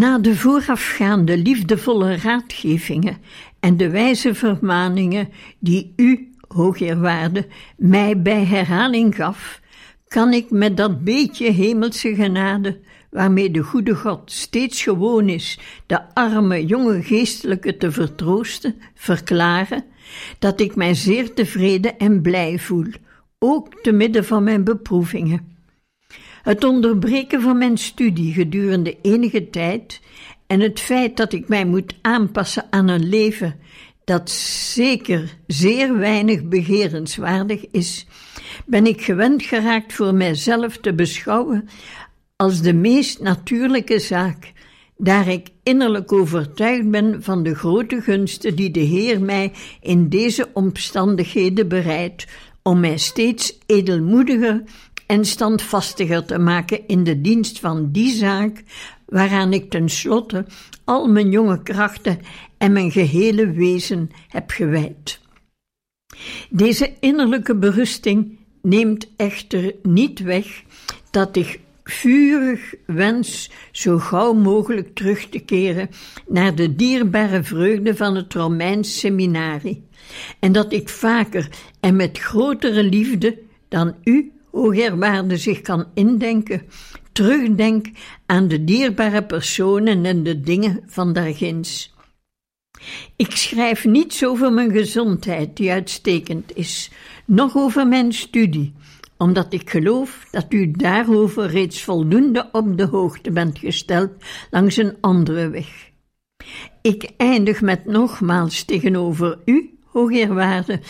Na 0.00 0.18
de 0.18 0.36
voorafgaande 0.36 1.38
liefdevolle 1.38 2.16
raadgevingen 2.16 3.16
en 3.60 3.76
de 3.76 3.90
wijze 3.90 4.34
vermaningen 4.34 5.28
die 5.58 5.92
u, 5.96 6.30
hoogeerwaarde, 6.48 7.46
mij 7.76 8.22
bij 8.22 8.44
herhaling 8.44 9.14
gaf, 9.14 9.60
kan 10.08 10.32
ik 10.32 10.50
met 10.50 10.76
dat 10.76 11.04
beetje 11.04 11.50
hemelse 11.50 12.14
genade, 12.14 12.78
waarmee 13.10 13.50
de 13.50 13.62
goede 13.62 13.94
God 13.94 14.32
steeds 14.32 14.82
gewoon 14.82 15.28
is 15.28 15.58
de 15.86 16.14
arme 16.14 16.66
jonge 16.66 17.02
geestelijke 17.02 17.76
te 17.76 17.92
vertroosten, 17.92 18.74
verklaren 18.94 19.84
dat 20.38 20.60
ik 20.60 20.76
mij 20.76 20.94
zeer 20.94 21.34
tevreden 21.34 21.98
en 21.98 22.22
blij 22.22 22.58
voel, 22.58 22.90
ook 23.38 23.82
te 23.82 23.92
midden 23.92 24.24
van 24.24 24.44
mijn 24.44 24.64
beproevingen. 24.64 25.58
Het 26.42 26.64
onderbreken 26.64 27.40
van 27.40 27.58
mijn 27.58 27.78
studie 27.78 28.32
gedurende 28.32 28.96
enige 29.02 29.50
tijd 29.50 30.00
en 30.46 30.60
het 30.60 30.80
feit 30.80 31.16
dat 31.16 31.32
ik 31.32 31.48
mij 31.48 31.64
moet 31.64 31.94
aanpassen 32.00 32.66
aan 32.70 32.88
een 32.88 33.08
leven 33.08 33.54
dat 34.04 34.30
zeker 34.30 35.36
zeer 35.46 35.98
weinig 35.98 36.44
begerenswaardig 36.44 37.70
is, 37.70 38.06
ben 38.66 38.86
ik 38.86 39.02
gewend 39.02 39.42
geraakt 39.42 39.92
voor 39.92 40.14
mijzelf 40.14 40.76
te 40.76 40.94
beschouwen 40.94 41.68
als 42.36 42.62
de 42.62 42.72
meest 42.72 43.20
natuurlijke 43.20 43.98
zaak, 43.98 44.52
daar 44.96 45.28
ik 45.28 45.48
innerlijk 45.62 46.12
overtuigd 46.12 46.90
ben 46.90 47.22
van 47.22 47.42
de 47.42 47.54
grote 47.54 48.00
gunsten 48.00 48.56
die 48.56 48.70
de 48.70 48.80
Heer 48.80 49.20
mij 49.20 49.52
in 49.80 50.08
deze 50.08 50.48
omstandigheden 50.52 51.68
bereidt 51.68 52.26
om 52.62 52.80
mij 52.80 52.98
steeds 52.98 53.58
edelmoediger 53.66 54.62
en 55.10 55.24
standvastiger 55.24 56.24
te 56.24 56.38
maken 56.38 56.86
in 56.86 57.04
de 57.04 57.20
dienst 57.20 57.58
van 57.58 57.92
die 57.92 58.12
zaak 58.12 58.62
waaraan 59.06 59.52
ik 59.52 59.70
tenslotte 59.70 60.44
al 60.84 61.06
mijn 61.06 61.30
jonge 61.30 61.62
krachten 61.62 62.18
en 62.58 62.72
mijn 62.72 62.90
gehele 62.90 63.50
wezen 63.50 64.10
heb 64.28 64.50
gewijd. 64.50 65.20
Deze 66.50 66.92
innerlijke 67.00 67.56
berusting 67.56 68.38
neemt 68.62 69.08
echter 69.16 69.74
niet 69.82 70.20
weg 70.20 70.62
dat 71.10 71.36
ik 71.36 71.60
vurig 71.84 72.74
wens 72.86 73.50
zo 73.72 73.98
gauw 73.98 74.32
mogelijk 74.32 74.94
terug 74.94 75.28
te 75.28 75.38
keren 75.38 75.90
naar 76.28 76.54
de 76.54 76.74
dierbare 76.74 77.42
vreugde 77.42 77.96
van 77.96 78.16
het 78.16 78.34
Romeins 78.34 78.98
seminarie, 78.98 79.88
en 80.38 80.52
dat 80.52 80.72
ik 80.72 80.88
vaker 80.88 81.48
en 81.80 81.96
met 81.96 82.18
grotere 82.18 82.82
liefde 82.82 83.38
dan 83.68 83.94
u, 84.04 84.32
o 84.50 84.70
Gerwaarde, 84.70 85.36
zich 85.36 85.60
kan 85.60 85.86
indenken, 85.94 86.62
terugdenk 87.12 87.86
aan 88.26 88.48
de 88.48 88.64
dierbare 88.64 89.24
personen 89.24 90.04
en 90.04 90.22
de 90.22 90.40
dingen 90.40 90.82
van 90.86 91.12
daarginds. 91.12 91.94
Ik 93.16 93.30
schrijf 93.30 93.84
niets 93.84 94.24
over 94.24 94.52
mijn 94.52 94.70
gezondheid, 94.70 95.56
die 95.56 95.70
uitstekend 95.70 96.56
is, 96.56 96.90
noch 97.24 97.56
over 97.56 97.86
mijn 97.86 98.12
studie, 98.12 98.72
omdat 99.16 99.52
ik 99.52 99.70
geloof 99.70 100.26
dat 100.30 100.46
u 100.48 100.70
daarover 100.70 101.46
reeds 101.46 101.82
voldoende 101.82 102.48
op 102.52 102.76
de 102.78 102.86
hoogte 102.86 103.30
bent 103.30 103.58
gesteld 103.58 104.10
langs 104.50 104.76
een 104.76 104.96
andere 105.00 105.48
weg. 105.48 105.90
Ik 106.82 107.10
eindig 107.16 107.60
met 107.60 107.84
nogmaals 107.84 108.64
tegenover 108.64 109.38
u, 109.44 109.78
hoogeerwaarde, 109.84 110.80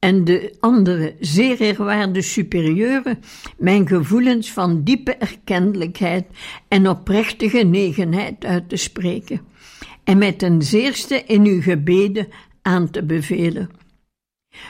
en 0.00 0.24
de 0.24 0.56
andere 0.60 1.14
zeer 1.20 1.60
eerwaarde 1.60 2.22
superieuren 2.22 3.18
mijn 3.58 3.88
gevoelens 3.88 4.52
van 4.52 4.82
diepe 4.82 5.14
erkentelijkheid 5.14 6.26
en 6.68 6.88
oprechte 6.88 7.50
genegenheid 7.50 8.44
uit 8.44 8.68
te 8.68 8.76
spreken 8.76 9.40
en 10.04 10.18
mij 10.18 10.32
ten 10.32 10.62
zeerste 10.62 11.24
in 11.24 11.44
uw 11.44 11.62
gebeden 11.62 12.28
aan 12.62 12.90
te 12.90 13.02
bevelen. 13.02 13.70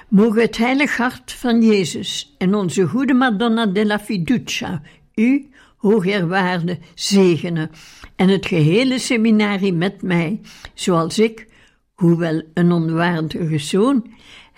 Mogen 0.09 0.40
het 0.40 0.57
heilig 0.57 0.97
hart 0.97 1.33
van 1.33 1.62
Jezus 1.62 2.35
en 2.38 2.55
onze 2.55 2.87
goede 2.87 3.14
Madonna 3.14 3.66
della 3.66 3.99
Fiducia 3.99 4.83
u, 5.14 5.49
hoogeerwaarde, 5.77 6.79
zegenen 6.95 7.71
en 8.16 8.29
het 8.29 8.47
gehele 8.47 8.99
seminarie 8.99 9.73
met 9.73 10.03
mij, 10.03 10.40
zoals 10.75 11.19
ik, 11.19 11.47
hoewel 11.95 12.43
een 12.55 12.73
onwaardige 12.73 13.59
zoon, 13.59 14.07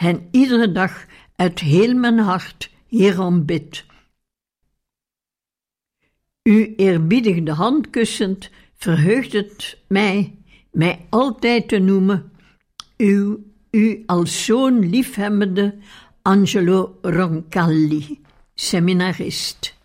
hen 0.03 0.29
iedere 0.31 0.73
dag 0.73 1.07
uit 1.37 1.59
heel 1.59 1.95
mijn 1.95 2.19
hart 2.19 2.71
hierom 2.87 3.45
bid. 3.45 3.85
U 6.43 6.75
eerbiedig 6.77 7.43
de 7.43 7.53
hand 7.53 7.91
kussend, 7.91 8.51
verheugt 8.75 9.33
het 9.33 9.79
mij, 9.89 10.39
mij 10.71 11.07
altijd 11.11 11.69
te 11.69 11.79
noemen, 11.79 12.33
uw 12.97 13.39
u 13.71 14.03
als 14.07 14.45
zoon 14.45 14.89
liefhebbende 14.89 15.79
Angelo 16.23 16.99
Roncalli, 17.03 18.21
seminarist. 18.55 19.81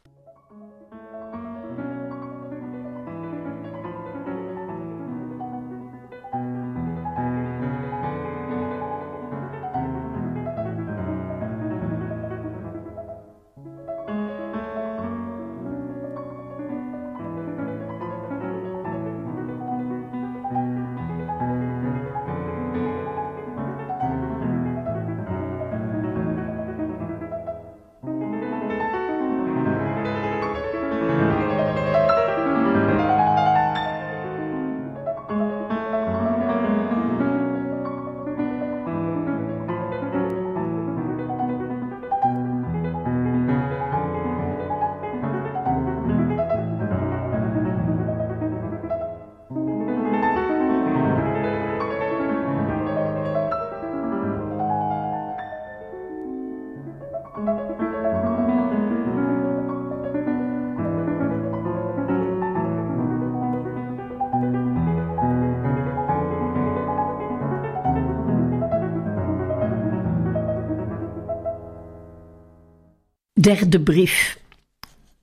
Derde 73.48 73.80
brief. 73.80 74.40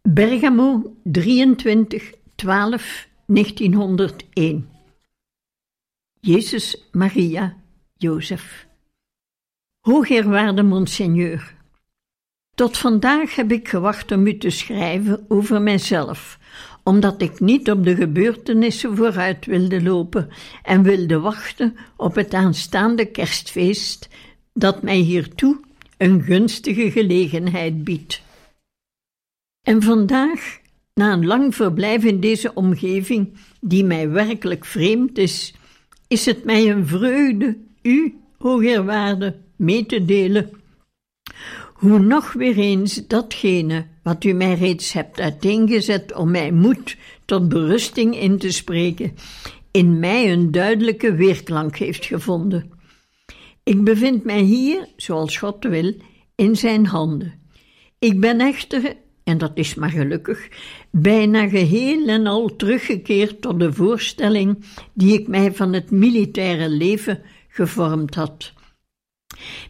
Bergamo 0.02 0.96
23 1.02 2.12
12 2.34 3.08
1901. 3.26 4.68
Jezus, 6.20 6.88
Maria, 6.92 7.56
Jozef. 7.96 8.66
Hoogeerwaarde 9.80 10.62
monseigneur. 10.62 11.54
Tot 12.54 12.78
vandaag 12.78 13.34
heb 13.34 13.52
ik 13.52 13.68
gewacht 13.68 14.12
om 14.12 14.26
u 14.26 14.38
te 14.38 14.50
schrijven 14.50 15.24
over 15.28 15.62
mijzelf, 15.62 16.38
omdat 16.82 17.22
ik 17.22 17.40
niet 17.40 17.70
op 17.70 17.84
de 17.84 17.94
gebeurtenissen 17.94 18.96
vooruit 18.96 19.46
wilde 19.46 19.82
lopen 19.82 20.28
en 20.62 20.82
wilde 20.82 21.20
wachten 21.20 21.76
op 21.96 22.14
het 22.14 22.34
aanstaande 22.34 23.04
kerstfeest 23.04 24.08
dat 24.52 24.82
mij 24.82 24.98
hiertoe 24.98 25.60
een 26.04 26.22
gunstige 26.22 26.90
gelegenheid 26.90 27.84
biedt. 27.84 28.22
En 29.66 29.82
vandag, 29.82 30.40
na 30.94 31.12
een 31.12 31.26
lang 31.26 31.54
verblijf 31.54 32.04
in 32.04 32.20
deze 32.20 32.54
omgeving, 32.54 33.32
die 33.60 33.84
mij 33.84 34.08
werkelijk 34.10 34.64
vreemd 34.64 35.18
is, 35.18 35.54
is 36.08 36.26
het 36.26 36.44
mij 36.44 36.70
een 36.70 36.86
vreugde 36.86 37.56
u, 37.82 38.18
o 38.38 38.58
Heerwaarde, 38.58 39.36
mee 39.56 39.86
te 39.86 40.04
delen. 40.04 40.50
Hoe 41.74 41.98
nog 41.98 42.32
weer 42.32 42.58
eens 42.58 43.06
datgene 43.06 43.86
wat 44.02 44.24
u 44.24 44.32
mij 44.32 44.54
reeds 44.54 44.92
hebt 44.92 45.20
uiteengezet 45.20 46.14
om 46.14 46.30
mij 46.30 46.52
moed 46.52 46.96
tot 47.24 47.48
berusting 47.48 48.18
in 48.18 48.38
te 48.38 48.52
spreken, 48.52 49.14
in 49.70 49.98
mij 49.98 50.32
een 50.32 50.50
duidelijke 50.50 51.14
weerklank 51.14 51.76
heeft 51.76 52.04
gevonden. 52.04 52.72
Ik 53.64 53.84
bevind 53.84 54.24
mij 54.24 54.40
hier, 54.40 54.88
zoals 54.96 55.36
God 55.36 55.64
wil, 55.64 55.94
in 56.34 56.56
zijn 56.56 56.86
handen. 56.86 57.32
Ik 57.98 58.20
ben 58.20 58.40
echter 58.40 58.96
en 59.24 59.38
dat 59.38 59.52
is 59.54 59.74
maar 59.74 59.90
gelukkig, 59.90 60.48
bijna 60.90 61.48
geheel 61.48 62.08
en 62.08 62.26
al 62.26 62.56
teruggekeerd 62.56 63.40
tot 63.40 63.60
de 63.60 63.72
voorstelling 63.72 64.64
die 64.94 65.20
ik 65.20 65.28
mij 65.28 65.52
van 65.52 65.72
het 65.72 65.90
militaire 65.90 66.68
leven 66.68 67.22
gevormd 67.48 68.14
had. 68.14 68.52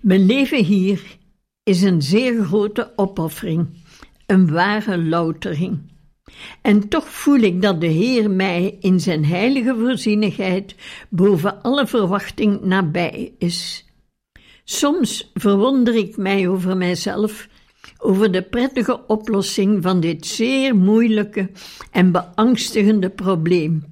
Mijn 0.01 0.27
leven 0.27 0.65
hier 0.65 1.19
is 1.63 1.83
een 1.83 2.03
zeer 2.03 2.45
grote 2.45 2.93
opoffering, 2.97 3.69
een 4.27 4.51
ware 4.51 4.99
loutering. 4.99 5.93
En 6.63 6.89
toch 6.89 7.09
voel 7.09 7.39
ik 7.39 7.63
dat 7.63 7.81
de 7.81 7.87
Heer 7.87 8.31
mij 8.31 8.77
in 8.81 9.01
zijn 9.01 9.25
heilige 9.25 9.75
voorzienigheid 9.79 10.75
boven 11.09 11.63
alle 11.63 11.87
verwachting 11.87 12.61
nabij 12.61 13.33
is. 13.39 13.89
Soms 14.65 15.31
verwonder 15.35 15.95
ik 15.95 16.17
mij 16.17 16.49
over 16.49 16.77
mijzelf, 16.77 17.49
over 17.99 18.33
de 18.33 18.43
prettige 18.43 19.07
oplossing 19.07 19.83
van 19.83 20.01
dit 20.01 20.27
zeer 20.27 20.77
moeilijke 20.77 21.51
en 21.91 22.13
beangstigende 22.13 23.11
probleem. 23.11 23.85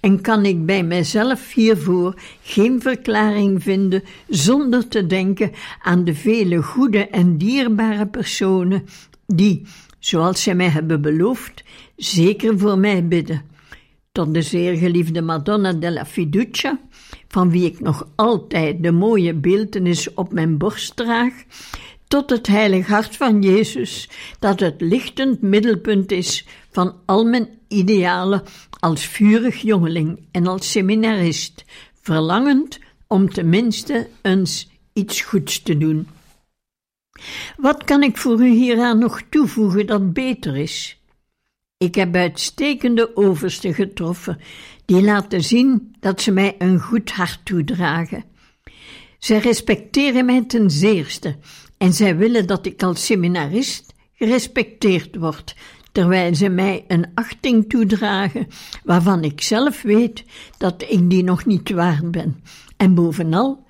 En 0.00 0.20
kan 0.20 0.44
ik 0.44 0.66
bij 0.66 0.82
mijzelf 0.82 1.52
hiervoor 1.52 2.14
geen 2.42 2.80
verklaring 2.80 3.62
vinden 3.62 4.02
zonder 4.28 4.88
te 4.88 5.06
denken 5.06 5.50
aan 5.82 6.04
de 6.04 6.14
vele 6.14 6.62
goede 6.62 7.08
en 7.08 7.38
dierbare 7.38 8.06
personen 8.06 8.84
die, 9.26 9.62
zoals 10.04 10.42
zij 10.42 10.54
mij 10.54 10.68
hebben 10.68 11.00
beloofd, 11.00 11.62
zeker 11.96 12.58
voor 12.58 12.78
mij 12.78 13.06
bidden. 13.06 13.42
Tot 14.12 14.34
de 14.34 14.42
zeer 14.42 14.76
geliefde 14.76 15.22
Madonna 15.22 15.72
della 15.72 16.06
Fiducia, 16.06 16.80
van 17.28 17.50
wie 17.50 17.64
ik 17.64 17.80
nog 17.80 18.08
altijd 18.14 18.82
de 18.82 18.92
mooie 18.92 19.34
beeltenis 19.34 20.14
op 20.14 20.32
mijn 20.32 20.58
borst 20.58 20.96
draag, 20.96 21.32
tot 22.08 22.30
het 22.30 22.46
heilig 22.46 22.86
hart 22.86 23.16
van 23.16 23.42
Jezus, 23.42 24.08
dat 24.38 24.60
het 24.60 24.80
lichtend 24.80 25.42
middelpunt 25.42 26.12
is 26.12 26.46
van 26.70 26.94
al 27.06 27.24
mijn 27.24 27.48
idealen 27.68 28.42
als 28.78 29.06
vurig 29.06 29.56
jongeling 29.56 30.18
en 30.30 30.46
als 30.46 30.70
seminarist, 30.70 31.64
verlangend 32.00 32.78
om 33.06 33.32
tenminste 33.32 34.08
eens 34.22 34.70
iets 34.92 35.20
goeds 35.20 35.62
te 35.62 35.78
doen. 35.78 36.06
Wat 37.56 37.84
kan 37.84 38.02
ik 38.02 38.16
voor 38.16 38.40
u 38.40 38.48
hieraan 38.48 38.98
nog 38.98 39.22
toevoegen 39.30 39.86
dat 39.86 40.12
beter 40.12 40.56
is? 40.56 41.00
Ik 41.76 41.94
heb 41.94 42.14
uitstekende 42.14 43.16
oversten 43.16 43.74
getroffen, 43.74 44.38
die 44.84 45.02
laten 45.02 45.42
zien 45.42 45.94
dat 46.00 46.20
ze 46.20 46.30
mij 46.30 46.54
een 46.58 46.80
goed 46.80 47.10
hart 47.10 47.40
toedragen. 47.44 48.24
Zij 49.18 49.38
respecteren 49.38 50.24
mij 50.24 50.44
ten 50.44 50.70
zeerste 50.70 51.36
en 51.78 51.92
zij 51.92 52.16
willen 52.16 52.46
dat 52.46 52.66
ik 52.66 52.82
als 52.82 53.06
seminarist 53.06 53.94
gerespecteerd 54.12 55.16
word, 55.16 55.56
terwijl 55.92 56.34
ze 56.34 56.48
mij 56.48 56.84
een 56.88 57.06
achting 57.14 57.68
toedragen 57.68 58.46
waarvan 58.84 59.24
ik 59.24 59.40
zelf 59.40 59.82
weet 59.82 60.24
dat 60.58 60.84
ik 60.88 61.10
die 61.10 61.24
nog 61.24 61.46
niet 61.46 61.70
waard 61.70 62.10
ben, 62.10 62.42
en 62.76 62.94
bovenal 62.94 63.61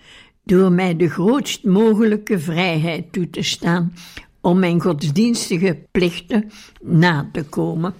door 0.44 0.72
mij 0.72 0.96
de 0.96 1.08
grootst 1.08 1.64
mogelijke 1.64 2.38
vrijheid 2.38 3.12
toe 3.12 3.30
te 3.30 3.42
staan 3.42 3.92
om 4.40 4.58
mijn 4.58 4.80
godsdienstige 4.80 5.78
plichten 5.90 6.50
na 6.80 7.28
te 7.32 7.44
komen. 7.44 7.94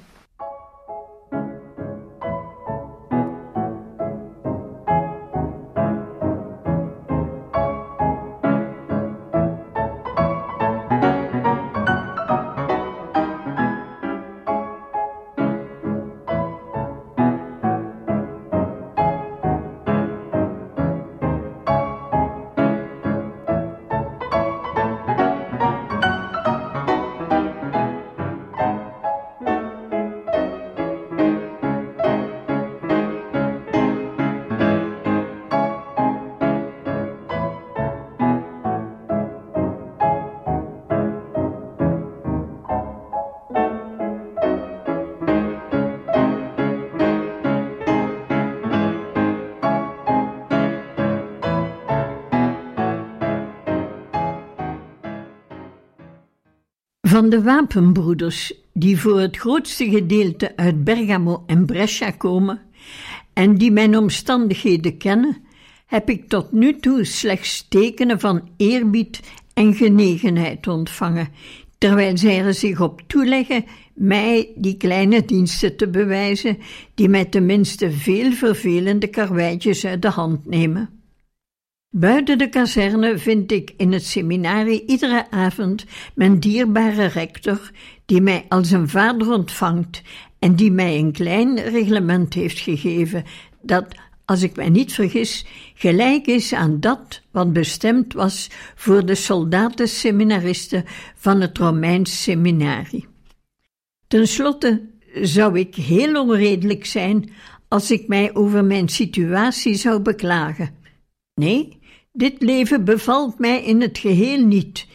Van 57.12 57.30
de 57.30 57.42
wapenbroeders, 57.42 58.52
die 58.72 59.00
voor 59.00 59.20
het 59.20 59.36
grootste 59.36 59.90
gedeelte 59.90 60.56
uit 60.56 60.84
Bergamo 60.84 61.42
en 61.46 61.66
Brescia 61.66 62.10
komen 62.10 62.60
en 63.32 63.54
die 63.54 63.70
mijn 63.70 63.96
omstandigheden 63.96 64.96
kennen, 64.96 65.36
heb 65.86 66.10
ik 66.10 66.28
tot 66.28 66.52
nu 66.52 66.76
toe 66.76 67.04
slechts 67.04 67.66
tekenen 67.68 68.20
van 68.20 68.48
eerbied 68.56 69.20
en 69.54 69.74
genegenheid 69.74 70.66
ontvangen, 70.66 71.28
terwijl 71.78 72.16
zij 72.16 72.44
er 72.44 72.54
zich 72.54 72.80
op 72.80 73.02
toeleggen 73.06 73.64
mij 73.94 74.52
die 74.56 74.76
kleine 74.76 75.24
diensten 75.24 75.76
te 75.76 75.88
bewijzen, 75.88 76.58
die 76.94 77.08
mij 77.08 77.24
tenminste 77.24 77.90
veel 77.90 78.32
vervelende 78.32 79.06
karweitjes 79.06 79.86
uit 79.86 80.02
de 80.02 80.10
hand 80.10 80.46
nemen. 80.46 81.01
Buiten 81.94 82.38
de 82.38 82.48
kazerne 82.48 83.18
vind 83.18 83.52
ik 83.52 83.74
in 83.76 83.92
het 83.92 84.04
seminarie 84.04 84.86
iedere 84.86 85.30
avond 85.30 85.84
mijn 86.14 86.40
dierbare 86.40 87.04
rector, 87.06 87.70
die 88.06 88.20
mij 88.20 88.44
als 88.48 88.70
een 88.70 88.88
vader 88.88 89.32
ontvangt 89.32 90.02
en 90.38 90.56
die 90.56 90.70
mij 90.70 90.98
een 90.98 91.12
klein 91.12 91.58
reglement 91.58 92.34
heeft 92.34 92.58
gegeven, 92.58 93.24
dat, 93.62 93.86
als 94.24 94.42
ik 94.42 94.56
mij 94.56 94.68
niet 94.68 94.92
vergis, 94.92 95.46
gelijk 95.74 96.26
is 96.26 96.54
aan 96.54 96.80
dat 96.80 97.22
wat 97.30 97.52
bestemd 97.52 98.12
was 98.12 98.50
voor 98.74 99.06
de 99.06 99.14
soldatenseminaristen 99.14 100.84
van 101.16 101.40
het 101.40 101.58
Romeins 101.58 102.22
seminarie. 102.22 103.06
Ten 104.08 104.28
slotte 104.28 104.88
zou 105.22 105.58
ik 105.58 105.74
heel 105.74 106.22
onredelijk 106.22 106.86
zijn 106.86 107.30
als 107.68 107.90
ik 107.90 108.08
mij 108.08 108.34
over 108.34 108.64
mijn 108.64 108.88
situatie 108.88 109.74
zou 109.74 110.00
beklagen. 110.00 110.80
Nee, 111.34 111.80
dit 112.12 112.42
leven 112.42 112.84
bevalt 112.84 113.38
mij 113.38 113.64
in 113.64 113.80
het 113.80 113.98
geheel 113.98 114.46
niet. 114.46 114.86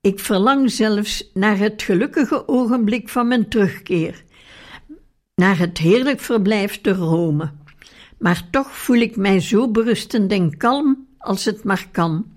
Ik 0.00 0.20
verlang 0.20 0.70
zelfs 0.70 1.30
naar 1.34 1.58
het 1.58 1.82
gelukkige 1.82 2.48
ogenblik 2.48 3.08
van 3.08 3.28
mijn 3.28 3.48
terugkeer, 3.48 4.24
naar 5.34 5.58
het 5.58 5.78
heerlijk 5.78 6.20
verblijf 6.20 6.80
te 6.80 6.92
Rome. 6.92 7.52
Maar 8.18 8.48
toch 8.50 8.76
voel 8.76 8.96
ik 8.96 9.16
mij 9.16 9.40
zo 9.40 9.70
berustend 9.70 10.32
en 10.32 10.56
kalm 10.56 11.06
als 11.18 11.44
het 11.44 11.64
maar 11.64 11.88
kan. 11.92 12.34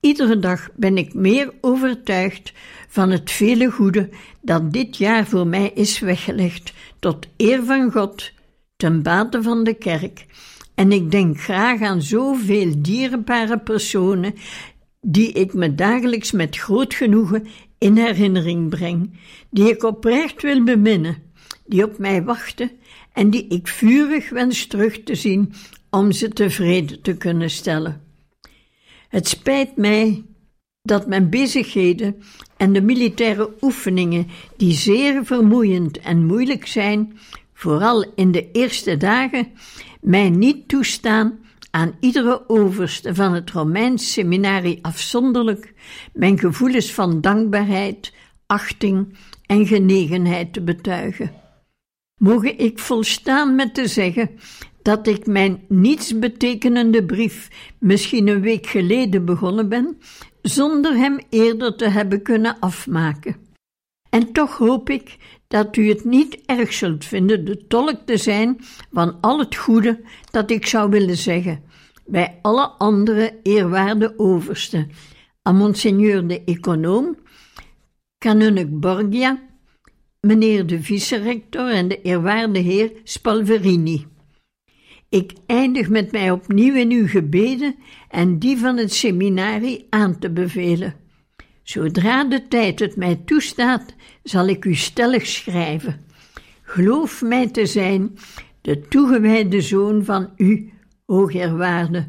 Iedere 0.00 0.38
dag 0.38 0.68
ben 0.76 0.98
ik 0.98 1.14
meer 1.14 1.52
overtuigd 1.60 2.52
van 2.88 3.10
het 3.10 3.30
vele 3.30 3.70
goede 3.70 4.08
dat 4.40 4.72
dit 4.72 4.96
jaar 4.96 5.26
voor 5.26 5.46
mij 5.46 5.70
is 5.74 5.98
weggelegd, 5.98 6.72
tot 6.98 7.26
eer 7.36 7.64
van 7.64 7.92
God, 7.92 8.32
ten 8.76 9.02
bate 9.02 9.42
van 9.42 9.64
de 9.64 9.74
kerk 9.74 10.26
en 10.74 10.92
ik 10.92 11.10
denk 11.10 11.40
graag 11.40 11.80
aan 11.80 12.02
zoveel 12.02 12.72
dierbare 12.76 13.58
personen 13.58 14.34
die 15.00 15.32
ik 15.32 15.54
me 15.54 15.74
dagelijks 15.74 16.32
met 16.32 16.56
groot 16.56 16.94
genoegen 16.94 17.46
in 17.78 17.96
herinnering 17.96 18.68
breng, 18.68 19.18
die 19.50 19.68
ik 19.68 19.82
oprecht 19.82 20.42
wil 20.42 20.64
beminnen, 20.64 21.22
die 21.66 21.84
op 21.84 21.98
mij 21.98 22.22
wachten 22.22 22.70
en 23.12 23.30
die 23.30 23.46
ik 23.48 23.68
vurig 23.68 24.30
wens 24.30 24.66
terug 24.66 25.02
te 25.02 25.14
zien 25.14 25.52
om 25.90 26.12
ze 26.12 26.28
tevreden 26.28 27.02
te 27.02 27.16
kunnen 27.16 27.50
stellen. 27.50 28.02
Het 29.08 29.28
spijt 29.28 29.76
mij 29.76 30.24
dat 30.82 31.06
mijn 31.06 31.30
bezigheden 31.30 32.22
en 32.56 32.72
de 32.72 32.82
militaire 32.82 33.50
oefeningen, 33.60 34.26
die 34.56 34.72
zeer 34.72 35.24
vermoeiend 35.24 35.98
en 35.98 36.26
moeilijk 36.26 36.66
zijn, 36.66 37.18
vooral 37.54 38.12
in 38.14 38.32
de 38.32 38.50
eerste 38.52 38.96
dagen, 38.96 39.48
mij 40.04 40.30
niet 40.30 40.68
toestaan 40.68 41.38
aan 41.70 41.96
iedere 42.00 42.48
overste 42.48 43.14
van 43.14 43.32
het 43.32 43.50
Romeins 43.50 44.12
seminarie 44.12 44.78
afzonderlijk 44.82 45.74
mijn 46.12 46.38
gevoelens 46.38 46.92
van 46.92 47.20
dankbaarheid, 47.20 48.12
achting 48.46 49.16
en 49.46 49.66
genegenheid 49.66 50.52
te 50.52 50.62
betuigen. 50.62 51.32
Mogen 52.20 52.58
ik 52.58 52.78
volstaan 52.78 53.54
met 53.54 53.74
te 53.74 53.88
zeggen 53.88 54.30
dat 54.82 55.06
ik 55.06 55.26
mijn 55.26 55.64
nietsbetekenende 55.68 57.04
brief 57.04 57.48
misschien 57.78 58.28
een 58.28 58.40
week 58.40 58.66
geleden 58.66 59.24
begonnen 59.24 59.68
ben, 59.68 59.98
zonder 60.42 60.96
hem 60.96 61.18
eerder 61.30 61.76
te 61.76 61.88
hebben 61.88 62.22
kunnen 62.22 62.58
afmaken. 62.58 63.36
En 64.10 64.32
toch 64.32 64.56
hoop 64.56 64.90
ik 64.90 65.16
dat 65.54 65.76
u 65.76 65.88
het 65.88 66.04
niet 66.04 66.38
erg 66.46 66.72
zult 66.72 67.04
vinden 67.04 67.44
de 67.44 67.66
tolk 67.66 68.00
te 68.04 68.16
zijn 68.16 68.56
van 68.92 69.20
al 69.20 69.38
het 69.38 69.56
goede 69.56 70.00
dat 70.30 70.50
ik 70.50 70.66
zou 70.66 70.90
willen 70.90 71.16
zeggen 71.16 71.62
bij 72.06 72.38
alle 72.42 72.66
andere 72.66 73.40
eerwaarde 73.42 74.14
oversten, 74.16 74.90
aan 75.42 75.56
monseigneur 75.56 76.26
de 76.26 76.44
econoom, 76.44 77.16
kanunnik 78.18 78.80
Borgia, 78.80 79.42
meneer 80.20 80.66
de 80.66 80.82
vice-rector 80.82 81.70
en 81.70 81.88
de 81.88 82.02
eerwaarde 82.02 82.58
heer 82.58 82.92
Spalverini. 83.04 84.06
Ik 85.08 85.32
eindig 85.46 85.88
met 85.88 86.12
mij 86.12 86.30
opnieuw 86.30 86.74
in 86.74 86.90
uw 86.90 87.06
gebeden 87.06 87.74
en 88.08 88.38
die 88.38 88.58
van 88.58 88.76
het 88.76 88.92
seminarie 88.92 89.86
aan 89.90 90.18
te 90.18 90.30
bevelen. 90.30 91.03
Zodra 91.64 92.24
de 92.24 92.48
tijd 92.48 92.78
het 92.78 92.96
mij 92.96 93.16
toestaat, 93.24 93.94
zal 94.22 94.46
ik 94.48 94.64
u 94.64 94.74
stellig 94.74 95.26
schrijven. 95.26 96.06
Geloof 96.62 97.22
mij 97.22 97.50
te 97.50 97.66
zijn 97.66 98.18
de 98.60 98.80
toegewijde 98.80 99.60
zoon 99.60 100.04
van 100.04 100.32
u, 100.36 100.72
hoogeerwaarde 101.06 102.06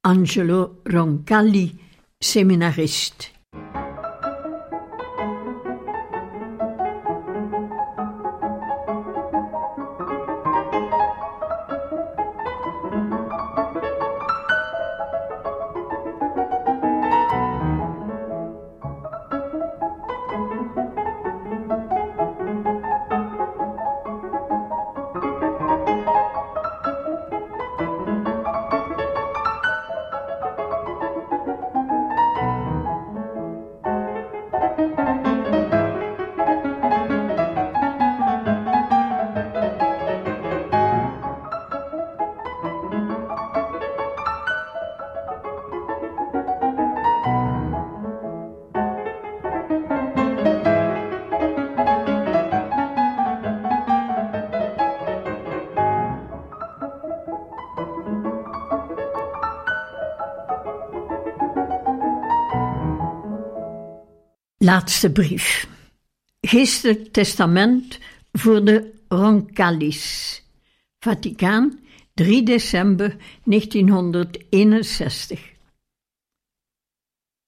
Angelo 0.00 0.80
Roncalli, 0.82 1.80
seminarist. 2.18 3.35
Laatste 64.86 65.12
brief. 65.12 65.68
Geestelijk 66.40 67.12
testament 67.12 67.98
voor 68.32 68.64
de 68.64 68.92
Roncallis. 69.08 70.42
Vaticaan, 70.98 71.78
3 72.14 72.42
december 72.42 73.16
1961. 73.44 75.52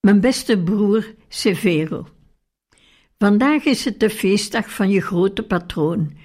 Mijn 0.01 0.21
beste 0.21 0.59
broer 0.59 1.15
Severo. 1.29 2.09
Vandaag 3.19 3.65
is 3.65 3.85
het 3.85 4.01
de 4.01 4.11
feestdag 4.11 4.71
van 4.71 4.91
je 4.91 5.01
grote 5.01 5.43
patroon, 5.43 6.17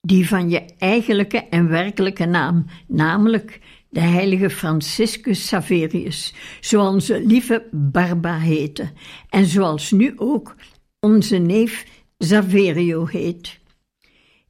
die 0.00 0.28
van 0.28 0.50
je 0.50 0.64
eigenlijke 0.78 1.38
en 1.38 1.68
werkelijke 1.68 2.24
naam, 2.24 2.66
namelijk 2.86 3.60
de 3.94 4.00
heilige 4.00 4.50
Franciscus 4.50 5.46
Saverius, 5.46 6.34
zoals 6.60 6.94
onze 6.94 7.26
lieve 7.26 7.68
Barba 7.70 8.38
heette, 8.38 8.90
en 9.28 9.46
zoals 9.46 9.90
nu 9.90 10.12
ook 10.16 10.54
onze 11.00 11.36
neef 11.36 11.86
Saverio 12.18 13.06
heet. 13.06 13.58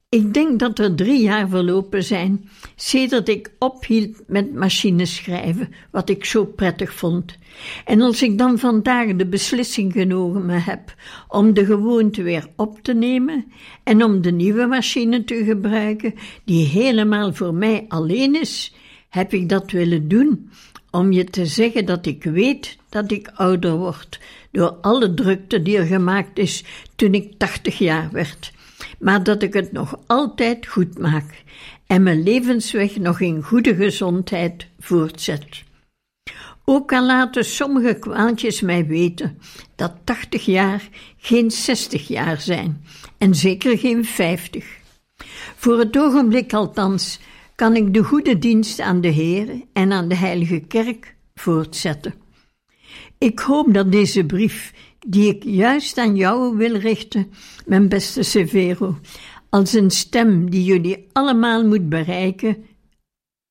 Ik 0.09 0.33
denk 0.33 0.59
dat 0.59 0.79
er 0.79 0.95
drie 0.95 1.21
jaar 1.21 1.49
verlopen 1.49 2.03
zijn 2.03 2.49
sedert 2.75 3.29
ik 3.29 3.51
ophield 3.59 4.21
met 4.27 4.53
machineschrijven, 4.53 5.69
wat 5.91 6.09
ik 6.09 6.25
zo 6.25 6.45
prettig 6.45 6.93
vond. 6.93 7.37
En 7.85 8.01
als 8.01 8.21
ik 8.21 8.37
dan 8.37 8.59
vandaag 8.59 9.15
de 9.15 9.27
beslissing 9.27 9.93
genomen 9.93 10.63
heb 10.63 10.95
om 11.27 11.53
de 11.53 11.65
gewoonte 11.65 12.23
weer 12.23 12.47
op 12.55 12.79
te 12.81 12.93
nemen 12.93 13.45
en 13.83 14.03
om 14.03 14.21
de 14.21 14.31
nieuwe 14.31 14.65
machine 14.65 15.23
te 15.23 15.43
gebruiken, 15.43 16.13
die 16.45 16.65
helemaal 16.65 17.33
voor 17.33 17.53
mij 17.53 17.85
alleen 17.87 18.41
is, 18.41 18.73
heb 19.15 19.33
ik 19.33 19.49
dat 19.49 19.71
willen 19.71 20.07
doen 20.07 20.49
om 20.91 21.11
je 21.11 21.23
te 21.23 21.45
zeggen 21.45 21.85
dat 21.85 22.05
ik 22.05 22.23
weet 22.23 22.77
dat 22.89 23.11
ik 23.11 23.31
ouder 23.33 23.77
word 23.77 24.19
door 24.51 24.77
alle 24.81 25.13
drukte 25.13 25.61
die 25.61 25.77
er 25.77 25.85
gemaakt 25.85 26.37
is 26.37 26.63
toen 26.95 27.13
ik 27.13 27.37
tachtig 27.37 27.77
jaar 27.77 28.09
werd, 28.11 28.51
maar 28.99 29.23
dat 29.23 29.43
ik 29.43 29.53
het 29.53 29.71
nog 29.71 29.99
altijd 30.05 30.67
goed 30.67 30.97
maak 30.97 31.43
en 31.87 32.03
mijn 32.03 32.23
levensweg 32.23 32.95
nog 32.95 33.19
in 33.19 33.43
goede 33.43 33.75
gezondheid 33.75 34.67
voortzet. 34.79 35.63
Ook 36.65 36.93
al 36.93 37.05
laten 37.05 37.45
sommige 37.45 37.93
kwaaltjes 37.93 38.61
mij 38.61 38.85
weten 38.85 39.37
dat 39.75 39.93
tachtig 40.03 40.45
jaar 40.45 40.89
geen 41.17 41.51
zestig 41.51 42.07
jaar 42.07 42.41
zijn 42.41 42.85
en 43.17 43.35
zeker 43.35 43.77
geen 43.77 44.05
vijftig. 44.05 44.65
Voor 45.55 45.79
het 45.79 45.97
ogenblik 45.97 46.53
althans 46.53 47.19
kan 47.55 47.75
ik 47.75 47.93
de 47.93 48.03
goede 48.03 48.37
dienst 48.37 48.79
aan 48.79 49.01
de 49.01 49.07
Heer 49.07 49.61
en 49.73 49.91
aan 49.91 50.07
de 50.07 50.15
Heilige 50.15 50.59
Kerk 50.59 51.15
voortzetten. 51.35 52.13
Ik 53.17 53.39
hoop 53.39 53.73
dat 53.73 53.91
deze 53.91 54.25
brief, 54.25 54.73
die 55.07 55.35
ik 55.35 55.43
juist 55.43 55.97
aan 55.97 56.15
jou 56.15 56.57
wil 56.57 56.75
richten, 56.75 57.31
mijn 57.65 57.89
beste 57.89 58.23
Severo, 58.23 58.99
als 59.49 59.73
een 59.73 59.91
stem 59.91 60.49
die 60.49 60.63
jullie 60.63 61.07
allemaal 61.11 61.65
moet 61.65 61.89
bereiken, 61.89 62.65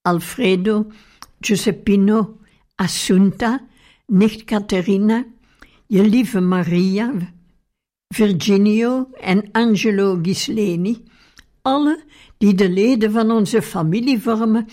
Alfredo, 0.03 0.87
Giuseppino, 1.41 2.37
Assunta, 2.75 3.67
nicht 4.07 4.45
Caterina, 4.45 5.25
je 5.87 6.03
lieve 6.03 6.41
Maria, 6.41 7.13
Virginio 8.15 9.09
en 9.21 9.49
Angelo 9.53 10.19
Gisleni, 10.23 11.05
alle 11.63 12.05
die 12.45 12.55
de 12.55 12.69
leden 12.69 13.13
van 13.13 13.31
onze 13.31 13.63
familie 13.63 14.21
vormen, 14.21 14.67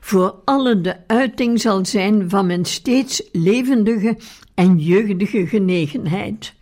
voor 0.00 0.34
alle 0.44 0.80
de 0.80 0.96
uiting 1.06 1.60
zal 1.60 1.84
zijn 1.84 2.30
van 2.30 2.46
mijn 2.46 2.64
steeds 2.64 3.22
levendige 3.32 4.16
en 4.54 4.78
jeugdige 4.78 5.46
genegenheid. 5.46 6.54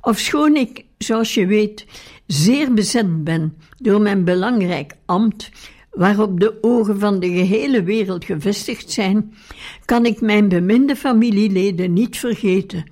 Ofschoon 0.00 0.56
ik, 0.56 0.84
zoals 0.98 1.34
je 1.34 1.46
weet, 1.46 1.86
zeer 2.26 2.74
bezet 2.74 3.24
ben 3.24 3.56
door 3.78 4.00
mijn 4.00 4.24
belangrijk 4.24 4.96
ambt, 5.06 5.50
waarop 5.90 6.40
de 6.40 6.58
ogen 6.60 6.98
van 6.98 7.20
de 7.20 7.28
gehele 7.28 7.82
wereld 7.82 8.24
gevestigd 8.24 8.90
zijn, 8.90 9.34
kan 9.84 10.06
ik 10.06 10.20
mijn 10.20 10.48
beminde 10.48 10.96
familieleden 10.96 11.92
niet 11.92 12.18
vergeten, 12.18 12.84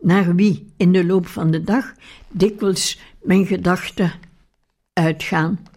naar 0.00 0.34
wie 0.34 0.66
in 0.76 0.92
de 0.92 1.04
loop 1.04 1.26
van 1.26 1.50
de 1.50 1.62
dag 1.62 1.92
dikwijls 2.28 2.98
mijn 3.22 3.46
gedachten 3.46 4.12
uitgaan. 4.92 5.71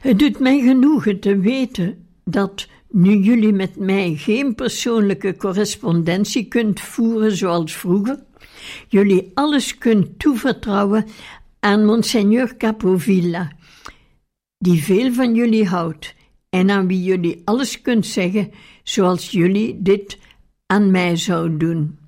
Het 0.00 0.18
doet 0.18 0.38
mij 0.38 0.60
genoegen 0.60 1.20
te 1.20 1.38
weten 1.38 2.06
dat, 2.24 2.68
nu 2.88 3.16
jullie 3.16 3.52
met 3.52 3.76
mij 3.76 4.14
geen 4.16 4.54
persoonlijke 4.54 5.36
correspondentie 5.36 6.48
kunt 6.48 6.80
voeren 6.80 7.36
zoals 7.36 7.72
vroeger, 7.72 8.22
jullie 8.88 9.30
alles 9.34 9.78
kunt 9.78 10.18
toevertrouwen 10.18 11.06
aan 11.60 11.84
Monseigneur 11.84 12.56
Capovilla, 12.56 13.52
die 14.58 14.82
veel 14.82 15.12
van 15.12 15.34
jullie 15.34 15.66
houdt 15.66 16.14
en 16.50 16.70
aan 16.70 16.86
wie 16.86 17.02
jullie 17.02 17.42
alles 17.44 17.80
kunt 17.80 18.06
zeggen 18.06 18.50
zoals 18.82 19.30
jullie 19.30 19.82
dit 19.82 20.18
aan 20.66 20.90
mij 20.90 21.16
zouden 21.16 21.58
doen. 21.58 21.98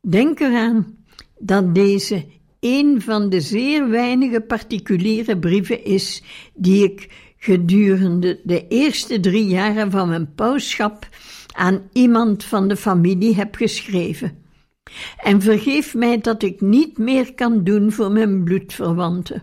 Denk 0.00 0.40
eraan 0.40 1.04
dat 1.38 1.74
deze 1.74 2.26
een 2.62 3.02
van 3.02 3.28
de 3.28 3.40
zeer 3.40 3.88
weinige 3.88 4.40
particuliere 4.40 5.38
brieven 5.38 5.84
is 5.84 6.22
die 6.54 6.84
ik 6.84 7.08
gedurende 7.36 8.40
de 8.44 8.68
eerste 8.68 9.20
drie 9.20 9.46
jaren 9.46 9.90
van 9.90 10.08
mijn 10.08 10.34
pauschap 10.34 11.08
aan 11.54 11.82
iemand 11.92 12.44
van 12.44 12.68
de 12.68 12.76
familie 12.76 13.34
heb 13.34 13.54
geschreven. 13.54 14.38
En 15.16 15.42
vergeef 15.42 15.94
mij 15.94 16.20
dat 16.20 16.42
ik 16.42 16.60
niet 16.60 16.98
meer 16.98 17.34
kan 17.34 17.64
doen 17.64 17.92
voor 17.92 18.10
mijn 18.10 18.44
bloedverwanten. 18.44 19.42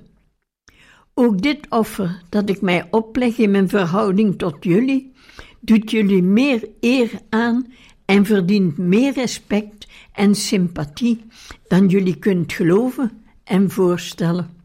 Ook 1.13 1.41
dit 1.41 1.69
offer 1.69 2.21
dat 2.29 2.49
ik 2.49 2.61
mij 2.61 2.87
opleg 2.91 3.37
in 3.37 3.51
mijn 3.51 3.69
verhouding 3.69 4.37
tot 4.37 4.55
jullie, 4.59 5.11
doet 5.59 5.91
jullie 5.91 6.23
meer 6.23 6.67
eer 6.79 7.09
aan 7.29 7.73
en 8.05 8.25
verdient 8.25 8.77
meer 8.77 9.13
respect 9.13 9.78
en 10.13 10.35
sympathie 10.35 11.25
dan 11.67 11.87
jullie 11.87 12.15
kunt 12.15 12.53
geloven 12.53 13.23
en 13.43 13.69
voorstellen. 13.69 14.57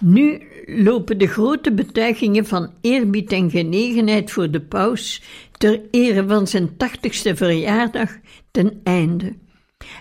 Nu 0.00 0.42
lopen 0.66 1.18
de 1.18 1.26
grote 1.26 1.72
betuigingen 1.72 2.46
van 2.46 2.72
eerbied 2.80 3.32
en 3.32 3.50
genegenheid 3.50 4.30
voor 4.30 4.50
de 4.50 4.60
paus 4.60 5.22
ter 5.58 5.80
ere 5.90 6.26
van 6.26 6.46
zijn 6.46 6.76
tachtigste 6.76 7.36
verjaardag 7.36 8.10
ten 8.50 8.80
einde. 8.84 9.36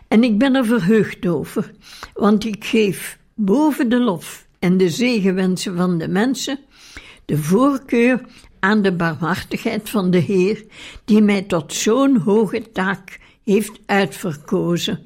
En 0.07 0.23
ik 0.23 0.37
ben 0.37 0.55
er 0.55 0.65
verheugd 0.65 1.25
over, 1.25 1.71
want 2.13 2.45
ik 2.45 2.65
geef 2.65 3.19
boven 3.35 3.89
de 3.89 3.99
lof 3.99 4.47
en 4.59 4.77
de 4.77 4.89
zegenwensen 4.89 5.77
van 5.77 5.97
de 5.97 6.07
mensen 6.07 6.59
de 7.25 7.37
voorkeur 7.37 8.21
aan 8.59 8.81
de 8.81 8.95
barmhartigheid 8.95 9.89
van 9.89 10.11
de 10.11 10.17
Heer, 10.17 10.65
die 11.05 11.21
mij 11.21 11.41
tot 11.41 11.73
zo'n 11.73 12.17
hoge 12.17 12.71
taak 12.71 13.19
heeft 13.49 13.79
uitverkozen 13.85 14.99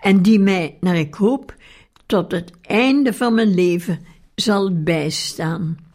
en 0.00 0.22
die 0.22 0.38
mij, 0.38 0.76
naar 0.80 0.96
ik 0.96 1.14
hoop, 1.14 1.54
tot 2.06 2.32
het 2.32 2.52
einde 2.62 3.12
van 3.12 3.34
mijn 3.34 3.54
leven 3.54 3.98
zal 4.34 4.82
bijstaan. 4.82 5.85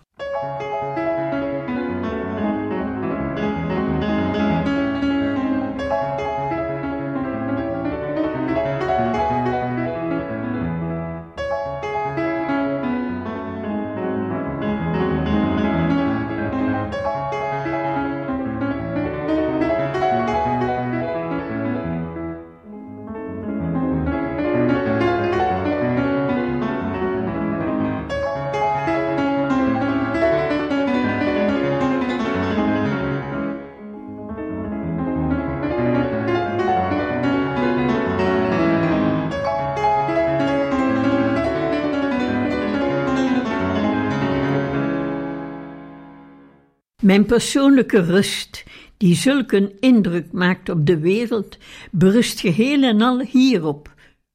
Mijn 47.11 47.25
persoonlijke 47.25 48.01
rust, 48.01 48.63
die 48.97 49.15
zulk 49.15 49.51
een 49.51 49.71
indruk 49.79 50.31
maakt 50.31 50.69
op 50.69 50.85
de 50.85 50.99
wereld, 50.99 51.57
berust 51.91 52.39
geheel 52.39 52.83
en 52.83 53.01
al 53.01 53.19
hierop: 53.19 53.93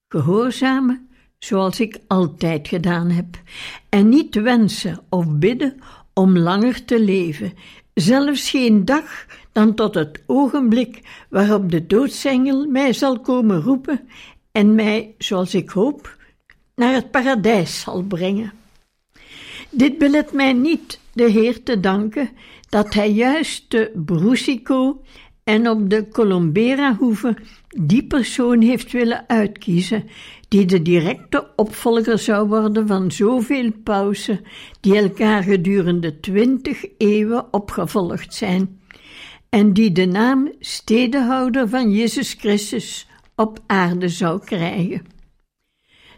gehoorzamen 0.08 1.08
zoals 1.38 1.80
ik 1.80 1.98
altijd 2.06 2.68
gedaan 2.68 3.10
heb, 3.10 3.26
en 3.88 4.08
niet 4.08 4.34
wensen 4.34 5.00
of 5.08 5.26
bidden 5.28 5.80
om 6.14 6.38
langer 6.38 6.84
te 6.84 7.00
leven, 7.00 7.52
zelfs 7.94 8.50
geen 8.50 8.84
dag 8.84 9.26
dan 9.52 9.74
tot 9.74 9.94
het 9.94 10.22
ogenblik 10.26 11.00
waarop 11.28 11.70
de 11.70 11.86
doodsengel 11.86 12.66
mij 12.66 12.92
zal 12.92 13.20
komen 13.20 13.60
roepen 13.60 14.08
en 14.52 14.74
mij, 14.74 15.14
zoals 15.18 15.54
ik 15.54 15.70
hoop, 15.70 16.16
naar 16.74 16.94
het 16.94 17.10
paradijs 17.10 17.80
zal 17.80 18.02
brengen. 18.02 18.52
Dit 19.70 19.98
belet 19.98 20.32
mij 20.32 20.52
niet 20.52 21.00
de 21.12 21.30
Heer 21.30 21.62
te 21.62 21.80
danken 21.80 22.30
dat 22.68 22.94
hij 22.94 23.12
juist 23.12 23.70
de 23.70 23.92
Brusico 24.04 25.02
en 25.44 25.68
op 25.68 25.90
de 25.90 26.08
Colombera-hoeve 26.08 27.36
die 27.68 28.06
persoon 28.06 28.60
heeft 28.60 28.92
willen 28.92 29.24
uitkiezen 29.28 30.04
die 30.48 30.64
de 30.64 30.82
directe 30.82 31.50
opvolger 31.56 32.18
zou 32.18 32.48
worden 32.48 32.86
van 32.86 33.10
zoveel 33.10 33.72
pausen 33.84 34.40
die 34.80 34.96
elkaar 34.96 35.42
gedurende 35.42 36.20
twintig 36.20 36.84
eeuwen 36.98 37.52
opgevolgd 37.52 38.34
zijn 38.34 38.80
en 39.48 39.72
die 39.72 39.92
de 39.92 40.06
naam 40.06 40.52
stedenhouder 40.60 41.68
van 41.68 41.90
Jezus 41.90 42.32
Christus 42.32 43.06
op 43.36 43.58
aarde 43.66 44.08
zou 44.08 44.44
krijgen. 44.44 45.06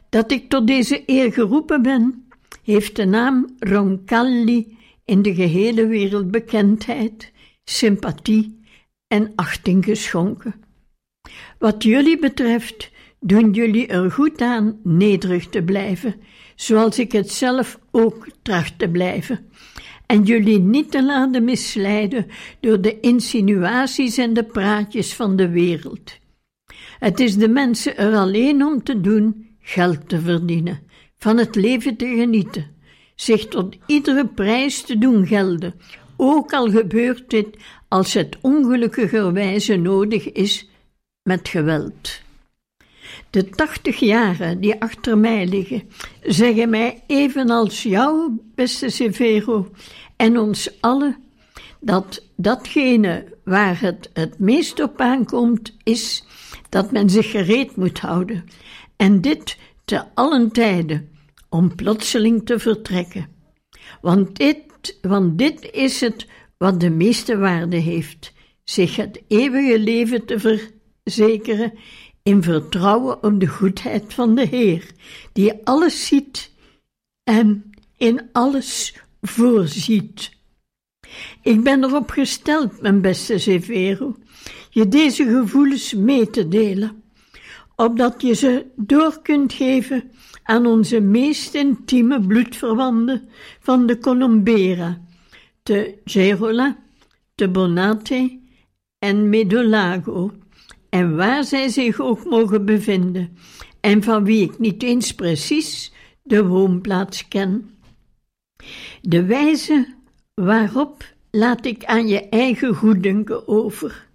Dat 0.09 0.33
ik 0.33 0.49
tot 0.49 0.67
deze 0.67 1.03
eer 1.07 1.33
geroepen 1.33 1.83
ben, 1.83 2.29
heeft 2.63 2.97
de 2.97 3.05
naam 3.05 3.57
Roncalli 3.59 4.78
in 5.09 5.23
de 5.23 5.35
gehele 5.35 5.87
wereld 5.87 6.31
bekendheid, 6.31 7.33
sympathie 7.65 8.61
en 9.07 9.33
achting 9.35 9.85
geschonken. 9.85 10.55
Wat 11.59 11.83
jullie 11.83 12.19
betreft, 12.19 12.91
doen 13.21 13.53
jullie 13.53 13.87
er 13.87 14.11
goed 14.11 14.41
aan 14.41 14.81
nederig 14.83 15.49
te 15.49 15.63
blijven, 15.63 16.15
zoals 16.55 16.99
ik 16.99 17.13
het 17.13 17.31
zelf 17.31 17.79
ook 17.91 18.29
tracht 18.43 18.79
te 18.79 18.89
blijven, 18.89 19.51
en 20.07 20.23
jullie 20.23 20.59
niet 20.59 20.91
te 20.91 21.05
laten 21.05 21.45
misleiden 21.45 22.27
door 22.61 22.81
de 22.81 23.01
insinuaties 23.01 24.19
en 24.19 24.33
de 24.33 24.45
praatjes 24.45 25.15
van 25.15 25.37
de 25.37 25.49
wereld. 25.49 26.19
Het 26.99 27.21
is 27.21 27.37
de 27.37 27.49
mensen 27.49 27.97
er 27.97 28.15
alleen 28.15 28.65
om 28.65 28.83
te 28.83 29.01
doen 29.01 29.57
geld 29.61 30.09
te 30.09 30.21
verdienen, 30.21 30.81
van 31.19 31.37
het 31.37 31.55
leven 31.55 31.97
te 31.97 32.07
genieten 32.07 32.77
zich 33.21 33.49
tot 33.49 33.77
iedere 33.87 34.27
prijs 34.27 34.83
te 34.83 34.99
doen 34.99 35.27
gelden, 35.27 35.75
ook 36.17 36.53
al 36.53 36.71
gebeurt 36.71 37.31
dit 37.31 37.57
als 37.89 38.15
het 38.15 38.37
ongelukkigerwijze 38.41 39.77
nodig 39.77 40.33
is 40.33 40.69
met 41.23 41.49
geweld. 41.49 42.21
De 43.31 43.49
tachtig 43.49 43.99
jaren 43.99 44.61
die 44.61 44.81
achter 44.81 45.19
mij 45.19 45.47
liggen, 45.47 45.83
zeggen 46.23 46.71
mij 46.71 47.03
evenals 47.07 47.83
jou, 47.83 48.39
beste 48.55 48.89
Severo, 48.89 49.71
en 50.17 50.39
ons 50.39 50.81
allen, 50.81 51.17
dat 51.81 52.23
datgene 52.37 53.25
waar 53.45 53.81
het 53.81 54.11
het 54.13 54.39
meest 54.39 54.83
op 54.83 55.01
aankomt, 55.01 55.77
is 55.83 56.25
dat 56.69 56.93
men 56.93 57.11
zich 57.11 57.31
gereed 57.31 57.77
moet 57.77 57.99
houden, 57.99 58.45
en 58.97 59.21
dit 59.21 59.57
te 59.85 60.05
allen 60.15 60.53
tijden, 60.53 61.08
om 61.49 61.75
plotseling 61.75 62.47
te 62.47 62.59
vertrekken. 62.59 63.29
Want 64.01 64.37
dit, 64.37 64.99
want 65.03 65.39
dit 65.39 65.71
is 65.73 66.01
het 66.01 66.27
wat 66.59 66.81
de 66.81 66.91
meeste 66.91 67.37
waarde 67.37 67.77
heeft: 67.77 68.33
zich 68.65 68.97
het 68.97 69.23
eeuwige 69.29 69.79
leven 69.79 70.25
te 70.25 70.61
verzekeren 71.05 71.73
in 72.23 72.43
vertrouwen 72.43 73.23
op 73.23 73.41
de 73.41 73.47
goedheid 73.47 74.15
van 74.15 74.35
de 74.35 74.47
Heer, 74.47 74.91
die 75.33 75.53
alles 75.65 76.07
ziet 76.07 76.53
en 77.25 77.71
in 77.97 78.29
alles 78.33 78.95
voorziet. 79.21 80.37
Ik 81.43 81.63
ben 81.63 81.85
erop 81.85 82.11
gesteld, 82.11 82.81
mijn 82.81 83.01
beste 83.01 83.39
Severo, 83.39 84.17
je 84.71 84.89
deze 84.89 85.25
gevoelens 85.25 85.95
mee 85.95 86.31
te 86.31 86.49
delen, 86.49 87.03
opdat 87.77 88.23
je 88.23 88.35
ze 88.35 88.67
door 88.77 89.23
kunt 89.23 89.53
geven 89.53 90.11
aan 90.49 90.67
onze 90.67 91.01
meest 91.01 91.55
intieme 91.55 92.21
bloedverwanten 92.21 93.29
van 93.61 93.87
de 93.87 93.99
Colombera, 93.99 95.01
te 95.63 95.99
Gerola, 96.05 96.77
te 97.35 97.49
Bonate 97.49 98.41
en 98.99 99.29
Medolago, 99.29 100.33
en 100.89 101.17
waar 101.17 101.45
zij 101.45 101.69
zich 101.69 102.01
ook 102.01 102.25
mogen 102.25 102.65
bevinden, 102.65 103.37
en 103.81 104.03
van 104.03 104.25
wie 104.25 104.43
ik 104.43 104.59
niet 104.59 104.83
eens 104.83 105.15
precies 105.15 105.93
de 106.23 106.47
woonplaats 106.47 107.29
ken. 107.29 107.71
De 109.03 109.25
wijze 109.25 109.95
waarop 110.35 111.15
laat 111.31 111.67
ik 111.67 111.85
aan 111.85 112.09
je 112.09 112.29
eigen 112.29 112.75
goeddunken 112.75 113.49
over. 113.49 114.07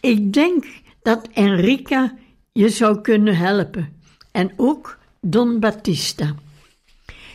Ik 0.00 0.32
denk 0.32 0.64
dat 1.02 1.28
Enrica 1.32 2.14
je 2.52 2.68
zou 2.68 3.00
kunnen 3.00 3.36
helpen 3.36 4.00
en 4.32 4.52
ook 4.56 5.00
Don 5.26 5.60
Battista. 5.60 6.34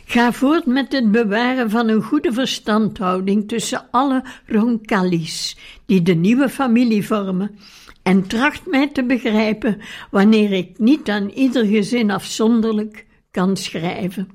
Ga 0.04 0.32
voort 0.32 0.66
met 0.66 0.92
het 0.92 1.10
bewaren 1.10 1.70
van 1.70 1.88
een 1.88 2.02
goede 2.02 2.32
verstandhouding 2.32 3.48
tussen 3.48 3.86
alle 3.90 4.24
Roncallis 4.46 5.56
die 5.86 6.02
de 6.02 6.14
nieuwe 6.14 6.48
familie 6.48 7.06
vormen 7.06 7.58
en 8.02 8.26
tracht 8.26 8.66
mij 8.66 8.88
te 8.88 9.04
begrijpen 9.04 9.80
wanneer 10.10 10.52
ik 10.52 10.78
niet 10.78 11.08
aan 11.08 11.28
ieder 11.28 11.64
gezin 11.64 12.10
afzonderlijk 12.10 13.06
kan 13.30 13.56
schrijven. 13.56 14.28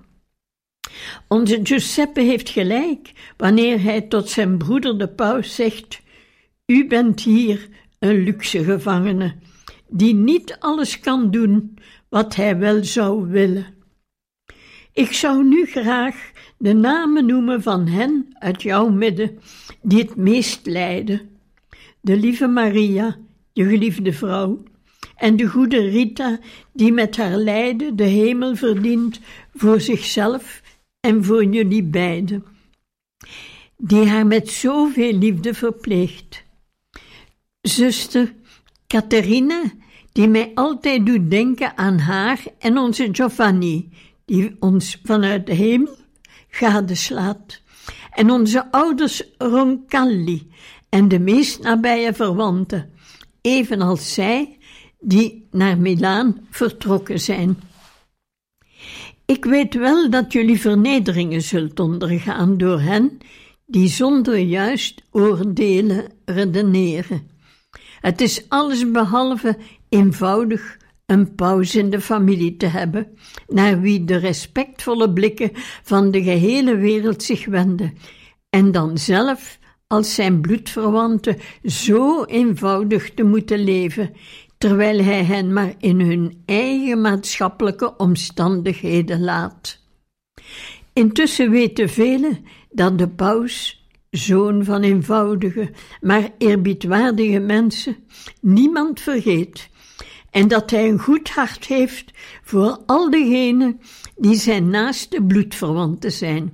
Onze 1.27 1.59
Giuseppe 1.63 2.21
heeft 2.21 2.49
gelijk 2.49 3.11
wanneer 3.37 3.83
hij 3.83 4.01
tot 4.01 4.29
zijn 4.29 4.57
broeder 4.57 4.97
de 4.97 5.07
paus 5.07 5.55
zegt: 5.55 6.01
U 6.65 6.87
bent 6.87 7.21
hier 7.21 7.67
een 7.99 8.23
luxe 8.23 8.63
gevangene, 8.63 9.35
die 9.87 10.13
niet 10.13 10.57
alles 10.59 10.99
kan 10.99 11.31
doen 11.31 11.72
wat 12.13 12.35
hij 12.35 12.57
wel 12.57 12.83
zou 12.83 13.27
willen. 13.27 13.65
Ik 14.91 15.13
zou 15.13 15.43
nu 15.43 15.65
graag 15.65 16.31
de 16.57 16.73
namen 16.73 17.25
noemen 17.25 17.61
van 17.61 17.87
hen 17.87 18.27
uit 18.33 18.61
jouw 18.61 18.89
midden 18.89 19.39
die 19.81 19.99
het 19.99 20.15
meest 20.15 20.65
lijden. 20.65 21.29
De 22.01 22.17
lieve 22.17 22.47
Maria, 22.47 23.17
je 23.53 23.65
geliefde 23.65 24.13
vrouw, 24.13 24.63
en 25.15 25.35
de 25.35 25.47
goede 25.47 25.77
Rita, 25.89 26.39
die 26.73 26.91
met 26.91 27.17
haar 27.17 27.35
lijden 27.35 27.95
de 27.95 28.03
hemel 28.03 28.55
verdient 28.55 29.19
voor 29.53 29.81
zichzelf 29.81 30.61
en 30.99 31.23
voor 31.23 31.43
jullie 31.43 31.83
beiden, 31.83 32.43
die 33.77 34.07
haar 34.07 34.27
met 34.27 34.49
zoveel 34.49 35.13
liefde 35.13 35.53
verpleegt. 35.53 36.43
Zuster 37.61 38.33
Catharina, 38.87 39.63
die 40.13 40.27
mij 40.27 40.51
altijd 40.55 41.05
doet 41.05 41.29
denken 41.29 41.77
aan 41.77 41.99
haar 41.99 42.43
en 42.59 42.77
onze 42.77 43.09
Giovanni, 43.11 43.89
die 44.25 44.55
ons 44.59 44.99
vanuit 45.03 45.45
de 45.45 45.53
hemel 45.53 45.95
gadeslaat. 46.49 47.61
En 48.11 48.31
onze 48.31 48.71
ouders 48.71 49.23
Roncalli 49.37 50.51
en 50.89 51.07
de 51.07 51.19
meest 51.19 51.61
nabije 51.61 52.13
verwanten, 52.13 52.91
evenals 53.41 54.13
zij 54.13 54.57
die 54.99 55.47
naar 55.51 55.77
Milaan 55.77 56.47
vertrokken 56.49 57.19
zijn. 57.19 57.59
Ik 59.25 59.45
weet 59.45 59.73
wel 59.73 60.09
dat 60.09 60.33
jullie 60.33 60.59
vernederingen 60.59 61.41
zult 61.41 61.79
ondergaan 61.79 62.57
door 62.57 62.79
hen 62.79 63.17
die 63.65 63.87
zonder 63.87 64.37
juist 64.37 65.01
oordelen 65.11 66.11
redeneren. 66.25 67.29
Het 68.01 68.21
is 68.21 68.49
alles 68.49 68.91
behalve 68.91 69.57
eenvoudig 69.93 70.77
een 71.05 71.35
pauze 71.35 71.79
in 71.79 71.89
de 71.89 72.01
familie 72.01 72.57
te 72.57 72.65
hebben, 72.65 73.07
naar 73.47 73.81
wie 73.81 74.03
de 74.03 74.15
respectvolle 74.15 75.13
blikken 75.13 75.51
van 75.83 76.11
de 76.11 76.23
gehele 76.23 76.75
wereld 76.75 77.23
zich 77.23 77.45
wenden, 77.45 77.97
en 78.49 78.71
dan 78.71 78.97
zelf 78.97 79.59
als 79.87 80.15
zijn 80.15 80.41
bloedverwanten 80.41 81.37
zo 81.63 82.23
eenvoudig 82.23 83.13
te 83.13 83.23
moeten 83.23 83.63
leven, 83.63 84.11
terwijl 84.57 85.03
hij 85.03 85.23
hen 85.23 85.53
maar 85.53 85.73
in 85.79 85.99
hun 85.99 86.41
eigen 86.45 87.01
maatschappelijke 87.01 87.97
omstandigheden 87.97 89.23
laat. 89.23 89.79
Intussen 90.93 91.49
weten 91.49 91.89
velen 91.89 92.45
dat 92.71 92.97
de 92.97 93.09
paus, 93.09 93.85
zoon 94.09 94.63
van 94.63 94.81
eenvoudige, 94.81 95.71
maar 96.01 96.29
eerbiedwaardige 96.37 97.39
mensen, 97.39 97.95
niemand 98.41 98.99
vergeet 98.99 99.71
en 100.33 100.47
dat 100.47 100.69
hij 100.69 100.89
een 100.89 100.99
goed 100.99 101.29
hart 101.29 101.65
heeft 101.65 102.11
voor 102.43 102.79
al 102.85 103.09
degenen 103.09 103.81
die 104.15 104.35
zijn 104.35 104.69
naaste 104.69 105.21
bloedverwanten 105.21 106.11
zijn. 106.11 106.53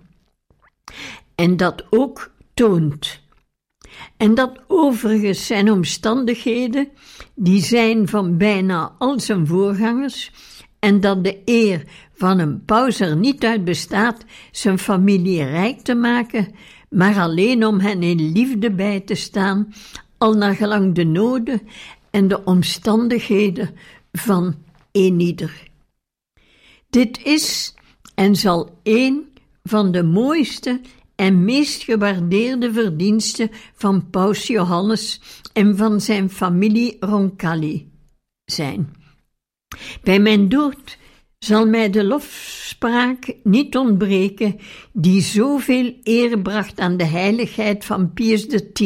En 1.36 1.58
dat 1.58 1.86
ook 1.90 2.32
toont. 2.54 3.22
En 4.18 4.36
dat 4.36 4.60
overigens 4.68 5.46
zijn 5.46 5.72
omstandigheden 5.72 6.90
die 7.36 7.62
zijn 7.62 8.08
van 8.08 8.38
bijna 8.38 8.96
al 8.98 9.20
zijn 9.20 9.48
voorgangers, 9.48 10.32
en 10.80 11.00
dat 11.00 11.24
de 11.24 11.42
eer 11.46 11.84
van 12.14 12.40
een 12.40 12.66
paus 12.66 13.00
er 13.00 13.18
niet 13.18 13.46
uit 13.46 13.64
bestaat 13.64 14.26
zijn 14.52 14.80
familie 14.80 15.44
rijk 15.44 15.80
te 15.80 15.96
maken, 15.96 16.48
maar 16.90 17.20
alleen 17.20 17.66
om 17.66 17.80
hen 17.80 18.04
in 18.04 18.32
liefde 18.32 18.72
bij 18.72 19.00
te 19.00 19.16
staan, 19.16 19.74
al 20.18 20.34
naar 20.34 20.56
gelang 20.56 20.96
de 20.96 21.04
noden 21.04 21.62
en 22.12 22.28
de 22.28 22.44
omstandigheden 22.44 23.76
van 24.12 24.56
eenieder. 24.92 25.68
Dit 26.90 27.24
is 27.24 27.74
en 28.16 28.36
zal 28.36 28.80
een 28.84 29.28
van 29.64 29.92
de 29.92 30.04
mooiste 30.04 30.82
en 31.16 31.46
meest 31.46 31.84
gewaardeerde 31.84 32.74
verdiensten 32.74 33.50
van 33.74 34.10
Paus 34.10 34.48
Johannes 34.48 35.22
en 35.54 35.78
van 35.78 36.02
zijn 36.02 36.30
familie 36.30 36.98
Roncalli 37.00 37.92
zijn. 38.46 38.94
Bij 40.04 40.20
mijn 40.20 40.50
dood 40.50 40.98
zal 41.40 41.68
mij 41.68 41.90
de 41.90 42.04
lofspraak 42.04 43.34
niet 43.44 43.78
ontbreken 43.78 44.56
die 44.94 45.22
zoveel 45.22 45.94
eer 46.04 46.40
bracht 46.40 46.80
aan 46.80 46.98
de 46.98 47.06
heiligheid 47.06 47.86
van 47.86 48.14
Pius 48.14 48.46
X, 48.74 48.82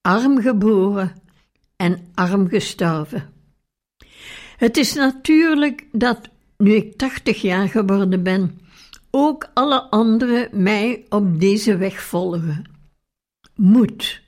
arm 0.00 0.40
geboren 0.40 1.24
en 1.76 2.10
arm 2.14 2.48
gestorven. 2.48 3.32
Het 4.56 4.76
is 4.76 4.94
natuurlijk 4.94 5.86
dat, 5.92 6.28
nu 6.56 6.74
ik 6.74 6.96
tachtig 6.96 7.42
jaar 7.42 7.68
geworden 7.68 8.22
ben, 8.22 8.60
ook 9.10 9.50
alle 9.54 9.82
anderen 9.82 10.62
mij 10.62 11.04
op 11.08 11.40
deze 11.40 11.76
weg 11.76 12.02
volgen. 12.02 12.64
Moed, 13.54 14.22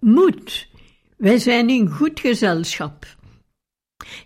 moed, 0.00 0.68
wij 1.16 1.38
zijn 1.38 1.70
in 1.70 1.88
goed 1.88 2.20
gezelschap. 2.20 3.16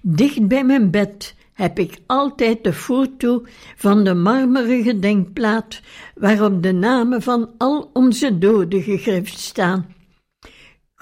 Dicht 0.02 0.48
bij 0.48 0.64
mijn 0.64 0.90
bed 0.90 1.34
heb 1.52 1.78
ik 1.78 1.98
altijd 2.06 2.64
de 2.64 2.72
foto 2.72 3.46
van 3.76 4.04
de 4.04 4.14
marmeren 4.14 4.82
gedenkplaat 4.82 5.80
waarop 6.14 6.62
de 6.62 6.72
namen 6.72 7.22
van 7.22 7.50
al 7.58 7.90
onze 7.92 8.38
doden 8.38 8.82
gegrift 8.82 9.38
staan. 9.38 9.94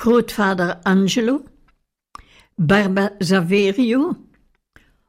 Grootvader 0.01 0.81
Angelo, 0.83 1.45
Barba 2.55 3.15
Saverio, 3.19 4.17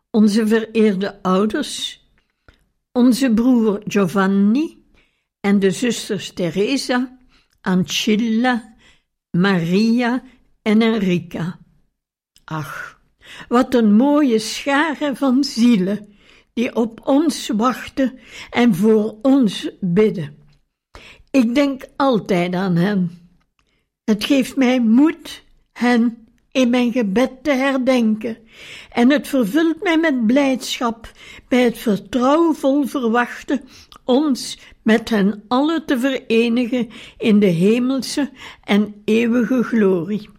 onze 0.10 0.48
vereerde 0.48 1.22
ouders, 1.24 2.06
onze 2.92 3.34
broer 3.34 3.82
Giovanni 3.86 4.84
en 5.40 5.60
de 5.60 5.72
zusters 5.72 6.34
Teresa, 6.34 7.18
Ancilla, 7.62 8.76
Maria 9.32 10.24
en 10.62 10.82
Enrica. 10.82 11.60
Ach, 12.44 13.02
wat 13.48 13.74
een 13.74 13.94
mooie 13.94 14.40
schare 14.40 15.16
van 15.16 15.44
zielen 15.44 16.16
die 16.54 16.76
op 16.76 17.08
ons 17.08 17.48
wachten 17.48 18.20
en 18.50 18.76
voor 18.76 19.18
ons 19.22 19.70
bidden. 19.80 20.38
Ik 21.30 21.56
denk 21.56 21.86
altijd 21.96 22.54
aan 22.54 22.76
hen. 22.76 23.21
Het 24.04 24.24
geeft 24.24 24.56
mij 24.56 24.80
moed 24.80 25.44
hen 25.74 26.28
in 26.52 26.70
mijn 26.70 26.92
gebed 26.92 27.44
te 27.44 27.52
herdenken 27.52 28.38
en 28.92 29.10
het 29.10 29.28
vervult 29.28 29.84
mij 29.84 29.98
met 29.98 30.28
blijdschap 30.28 31.12
bij 31.48 31.64
het 31.64 31.78
vertrouwenvol 31.78 32.86
verwachten 32.86 33.62
ons 34.04 34.58
met 34.82 35.10
hen 35.10 35.44
allen 35.48 35.86
te 35.86 36.00
verenigen 36.00 36.90
in 37.18 37.40
de 37.40 37.46
hemelse 37.46 38.30
en 38.64 39.02
eeuwige 39.06 39.64
glorie. 39.64 40.30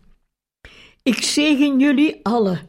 Ik 1.02 1.22
zegen 1.22 1.78
jullie 1.78 2.20
allen 2.22 2.68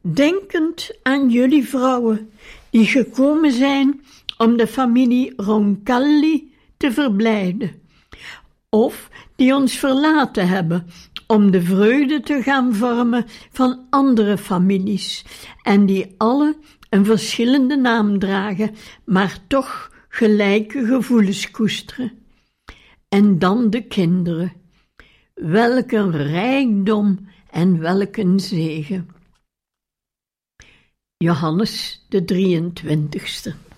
denkend 0.00 0.90
aan 1.02 1.30
jullie 1.30 1.68
vrouwen 1.68 2.30
die 2.70 2.86
gekomen 2.86 3.52
zijn 3.52 4.04
om 4.38 4.56
de 4.56 4.66
familie 4.66 5.32
Roncalli 5.36 6.52
te 6.76 6.92
verblijden, 6.92 7.82
of 8.68 9.08
die 9.36 9.54
ons 9.54 9.78
verlaten 9.78 10.48
hebben 10.48 10.86
om 11.26 11.50
de 11.50 11.62
vreugde 11.62 12.20
te 12.20 12.42
gaan 12.42 12.74
vormen 12.74 13.24
van 13.52 13.86
andere 13.90 14.38
families 14.38 15.24
en 15.62 15.86
die 15.86 16.14
alle 16.18 16.56
een 16.90 17.04
verschillende 17.04 17.76
naam 17.76 18.18
dragen, 18.18 18.74
maar 19.04 19.38
toch 19.46 19.90
gelijke 20.08 20.86
gevoelens 20.86 21.50
koesteren. 21.50 22.12
En 23.08 23.38
dan 23.38 23.70
de 23.70 23.86
kinderen. 23.86 24.52
Welk 25.34 25.92
een 25.92 26.10
rijkdom 26.10 27.28
en 27.50 27.78
welk 27.78 28.16
een 28.16 28.40
zegen. 28.40 29.08
Johannes 31.16 32.04
de 32.08 32.24
23ste. 32.24 33.73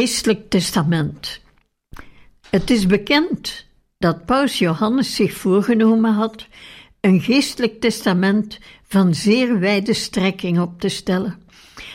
Geestelijk 0.00 0.50
testament. 0.50 1.40
Het 2.50 2.70
is 2.70 2.86
bekend 2.86 3.66
dat 3.98 4.24
Paus 4.24 4.58
Johannes 4.58 5.14
zich 5.14 5.32
voorgenomen 5.32 6.12
had 6.12 6.46
een 7.00 7.20
geestelijk 7.20 7.80
testament 7.80 8.58
van 8.82 9.14
zeer 9.14 9.58
wijde 9.58 9.94
strekking 9.94 10.60
op 10.60 10.80
te 10.80 10.88
stellen, 10.88 11.42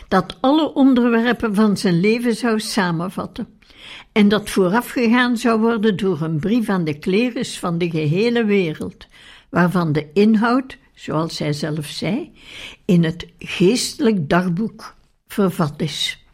dat 0.08 0.38
alle 0.42 0.74
onderwerpen 0.74 1.56
van 1.56 1.78
zijn 1.78 2.00
leven 2.00 2.36
zou 2.36 2.60
samenvatten 2.60 3.60
en 4.12 4.28
dat 4.28 4.50
voorafgegaan 4.50 5.38
zou 5.38 5.60
worden 5.60 5.98
door 5.98 6.22
een 6.22 6.40
brief 6.40 6.70
aan 6.70 6.84
de 6.84 7.00
klerus 7.00 7.60
van 7.60 7.78
de 7.78 7.90
gehele 7.90 8.46
wereld, 8.46 9.08
waarvan 9.50 9.92
de 9.92 10.10
inhoud, 10.14 10.78
zoals 10.94 11.40
hij 11.40 11.54
zelf 11.54 11.86
zei, 11.86 12.32
in 12.86 13.04
het 13.04 13.28
geestelijk 13.40 14.30
dagboek 14.30 14.96
vervat 15.28 15.82
is. 15.82 16.25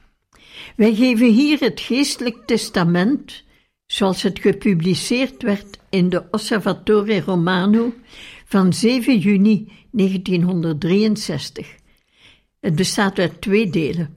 Wij 0.75 0.95
geven 0.95 1.33
hier 1.33 1.59
het 1.59 1.79
geestelijk 1.79 2.45
testament, 2.45 3.43
zoals 3.85 4.21
het 4.21 4.39
gepubliceerd 4.39 5.41
werd 5.41 5.79
in 5.89 6.09
de 6.09 6.23
Osservatore 6.31 7.19
Romano 7.19 7.93
van 8.45 8.73
7 8.73 9.19
juni 9.19 9.71
1963. 9.91 11.75
Het 12.59 12.75
bestaat 12.75 13.19
uit 13.19 13.41
twee 13.41 13.69
delen. 13.69 14.15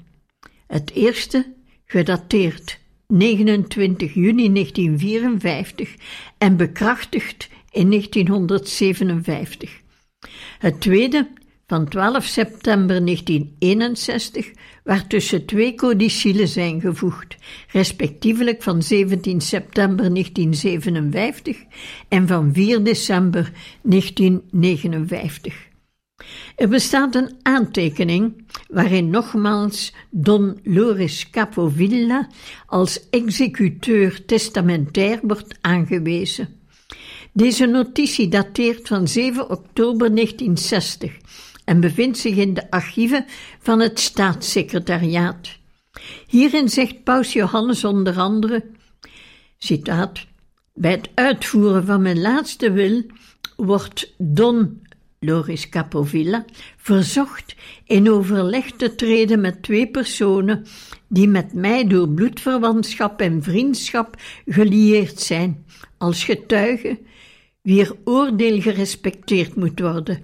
Het 0.67 0.91
eerste, 0.91 1.53
gedateerd 1.85 2.79
29 3.07 4.15
juni 4.15 4.53
1954 4.53 5.95
en 6.39 6.57
bekrachtigd 6.57 7.49
in 7.71 7.91
1957. 7.91 9.81
Het 10.59 10.81
tweede, 10.81 11.29
van 11.67 11.89
12 11.89 12.25
september 12.25 13.05
1961, 13.05 14.51
waartussen 14.85 15.47
twee 15.47 15.75
codicillen 15.75 16.49
zijn 16.49 16.81
gevoegd, 16.81 17.37
respectievelijk 17.73 18.63
van 18.63 18.83
17 18.83 19.41
september 19.41 20.15
1957 20.15 21.57
en 22.09 22.27
van 22.27 22.51
4 22.53 22.85
december 22.85 23.53
1959. 23.83 25.73
Er 26.57 26.69
bestaat 26.69 27.15
een 27.15 27.37
aantekening 27.43 28.47
waarin 28.69 29.11
nogmaals 29.11 29.95
Don 30.11 30.59
Loris 30.63 31.31
Capovilla 31.31 32.29
als 32.67 33.09
executeur 33.11 34.25
testamentair 34.25 35.19
wordt 35.23 35.59
aangewezen. 35.61 36.49
Deze 37.33 37.67
notitie 37.67 38.29
dateert 38.29 38.89
van 38.89 39.09
7 39.09 39.51
oktober 39.51 40.15
1960 40.15 41.17
en 41.65 41.81
bevindt 41.81 42.19
zich 42.19 42.37
in 42.37 42.55
de 42.55 42.71
archieven 42.71 43.25
van 43.59 43.81
het 43.81 44.01
staatssecretariaat. 44.01 45.59
Hierin 46.27 46.69
zegt 46.69 47.03
Paus 47.03 47.33
Johannes 47.33 47.85
onder 47.85 48.19
andere: 48.19 48.65
citaat, 49.59 50.27
Bij 50.75 50.91
het 50.91 51.11
uitvoeren 51.15 51.85
van 51.85 52.03
mijn 52.03 52.21
laatste 52.21 52.73
wil 52.73 53.03
wordt 53.57 54.15
Don 54.19 54.83
Loris 55.25 55.69
Capovilla 55.69 56.45
verzocht 56.77 57.55
in 57.85 58.11
overleg 58.11 58.71
te 58.71 58.95
treden 58.95 59.41
met 59.41 59.63
twee 59.63 59.87
personen 59.91 60.67
die 61.09 61.29
met 61.29 61.53
mij 61.53 61.87
door 61.87 62.09
bloedverwantschap 62.09 63.21
en 63.21 63.43
vriendschap 63.43 64.17
gelieerd 64.47 65.21
zijn, 65.21 65.65
als 65.99 66.25
getuigen 66.25 66.99
wier 67.63 67.97
oordeel 68.05 68.61
gerespecteerd 68.61 69.55
moet 69.55 69.81
worden, 69.81 70.23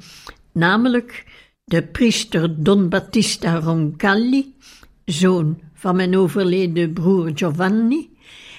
namelijk 0.53 1.25
de 1.71 1.83
priester 1.83 2.63
Don 2.63 2.89
Battista 2.89 3.61
Roncalli, 3.61 4.55
zoon 5.05 5.61
van 5.75 5.97
mijn 5.97 6.17
overleden 6.17 6.93
broer 6.93 7.31
Giovanni, 7.35 8.11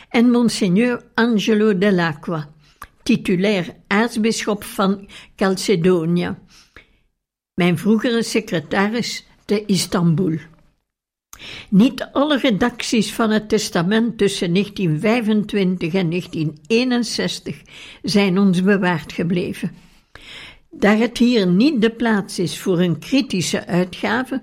en 0.09 0.30
Monsignor 0.30 1.03
Angelo 1.14 1.78
dell'Acqua, 1.78 2.49
titulair 3.03 3.76
aartsbisschop 3.88 4.64
van 4.64 5.07
Calcedonia, 5.36 6.39
mijn 7.53 7.78
vroegere 7.78 8.24
secretaris 8.24 9.28
te 9.45 9.66
Istanbul. 9.66 10.38
Niet 11.70 12.09
alle 12.12 12.38
redacties 12.38 13.14
van 13.14 13.30
het 13.30 13.49
testament 13.49 14.18
tussen 14.18 14.53
1925 14.53 15.93
en 15.93 16.09
1961 16.09 17.62
zijn 18.01 18.38
ons 18.38 18.64
bewaard 18.64 19.14
gebleven. 19.14 19.72
Daar 20.72 20.97
het 20.97 21.17
hier 21.17 21.47
niet 21.47 21.82
de 21.82 21.91
plaats 21.91 22.39
is 22.39 22.59
voor 22.59 22.80
een 22.80 22.99
kritische 22.99 23.65
uitgave, 23.65 24.41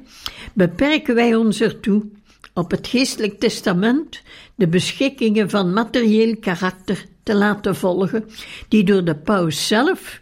beperken 0.52 1.14
wij 1.14 1.34
ons 1.34 1.60
ertoe 1.60 2.06
op 2.54 2.70
het 2.70 2.86
geestelijk 2.86 3.40
testament 3.40 4.22
de 4.54 4.68
beschikkingen 4.68 5.50
van 5.50 5.72
materieel 5.72 6.36
karakter 6.36 7.04
te 7.22 7.34
laten 7.34 7.76
volgen, 7.76 8.24
die 8.68 8.84
door 8.84 9.04
de 9.04 9.16
paus 9.16 9.66
zelf 9.66 10.20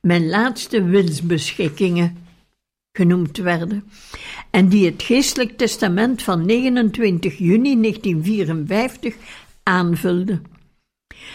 mijn 0.00 0.28
laatste 0.28 0.84
wilsbeschikkingen 0.84 2.16
genoemd 2.92 3.36
werden, 3.36 3.84
en 4.50 4.68
die 4.68 4.86
het 4.86 5.02
geestelijk 5.02 5.56
testament 5.56 6.22
van 6.22 6.46
29 6.46 7.38
juni 7.38 7.80
1954 7.80 9.14
aanvulde. 9.62 10.40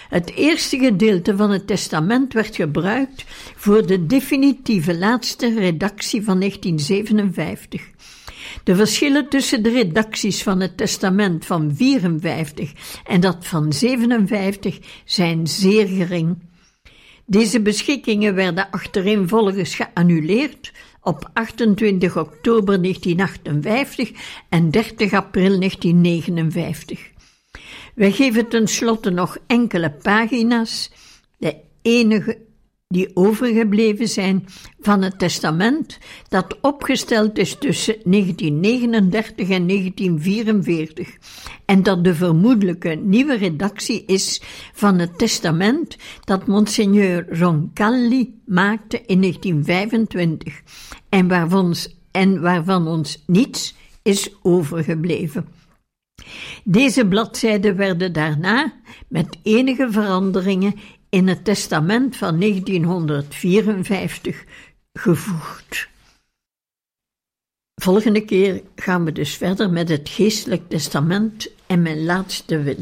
Het 0.10 0.36
eerste 0.36 0.78
gedeelte 0.78 1.36
van 1.36 1.52
het 1.52 1.68
testament 1.68 2.34
werd 2.34 2.56
gebruikt 2.56 3.24
voor 3.56 3.86
de 3.86 4.06
definitieve 4.06 4.98
laatste 4.98 5.54
redactie 5.60 6.24
van 6.24 6.40
1957. 6.40 7.90
De 8.64 8.76
verschillen 8.76 9.30
tussen 9.30 9.64
de 9.64 9.70
redacties 9.70 10.44
van 10.44 10.60
het 10.60 10.78
testament 10.78 11.46
van 11.46 11.76
54 11.76 12.72
en 13.06 13.20
dat 13.20 13.48
van 13.48 13.74
57 13.74 14.80
zijn 15.06 15.48
zeer 15.48 15.88
gering. 15.88 16.38
Deze 17.26 17.62
beschikkingen 17.62 18.36
werden 18.36 18.70
achtereenvolgens 18.72 19.76
geannuleerd 19.76 20.72
op 21.02 21.30
28 21.34 22.18
oktober 22.18 22.82
1958 22.82 24.12
en 24.50 24.72
30 24.72 25.14
april 25.14 25.60
1959. 25.60 27.10
Wij 28.02 28.12
geven 28.12 28.47
tenslotte 28.47 29.10
nog 29.10 29.38
enkele 29.47 29.91
pagina's, 29.91 30.91
de 31.38 31.56
enige 31.82 32.38
die 32.88 33.12
overgebleven 33.14 34.08
zijn 34.08 34.45
van 34.80 35.02
het 35.02 35.20
testament 35.20 35.97
dat 36.30 36.58
opgesteld 36.62 37.38
is 37.38 37.56
tussen 37.56 37.95
1939 38.04 39.49
en 39.49 39.68
1944 39.68 41.18
en 41.66 41.84
dat 41.84 42.04
de 42.04 42.16
vermoedelijke 42.16 42.89
nieuwe 42.89 43.36
redactie 43.36 44.06
is 44.06 44.41
van 44.74 44.99
het 44.99 45.18
testament 45.18 45.97
dat 46.24 46.47
Monsignor 46.47 47.26
Roncalli 47.30 48.41
maakte 48.45 49.02
in 49.06 49.22
1925 49.22 50.62
en 51.10 51.28
waarvan 51.28 51.76
en 52.12 52.41
waarvan 52.41 52.88
ons 52.88 53.24
niets 53.28 53.76
is 54.02 54.36
overgebleven. 54.41 55.61
Deze 56.63 57.07
bladzijden 57.07 57.76
werden 57.76 58.13
daarna 58.13 58.74
met 59.07 59.38
enige 59.43 59.91
veranderingen 59.91 60.76
in 61.09 61.28
het 61.28 61.45
testament 61.45 62.17
van 62.17 62.39
1954 62.39 64.43
gevoegd. 64.93 65.89
Volgende 67.82 68.26
keer 68.26 68.61
gaan 68.76 69.05
we 69.05 69.11
dus 69.11 69.36
verder 69.36 69.69
met 69.69 69.89
het 69.89 70.09
geestelijk 70.09 70.69
testament 70.69 71.51
en 71.67 71.82
mijn 71.82 72.03
laatste 72.03 72.61
wil. 72.61 72.78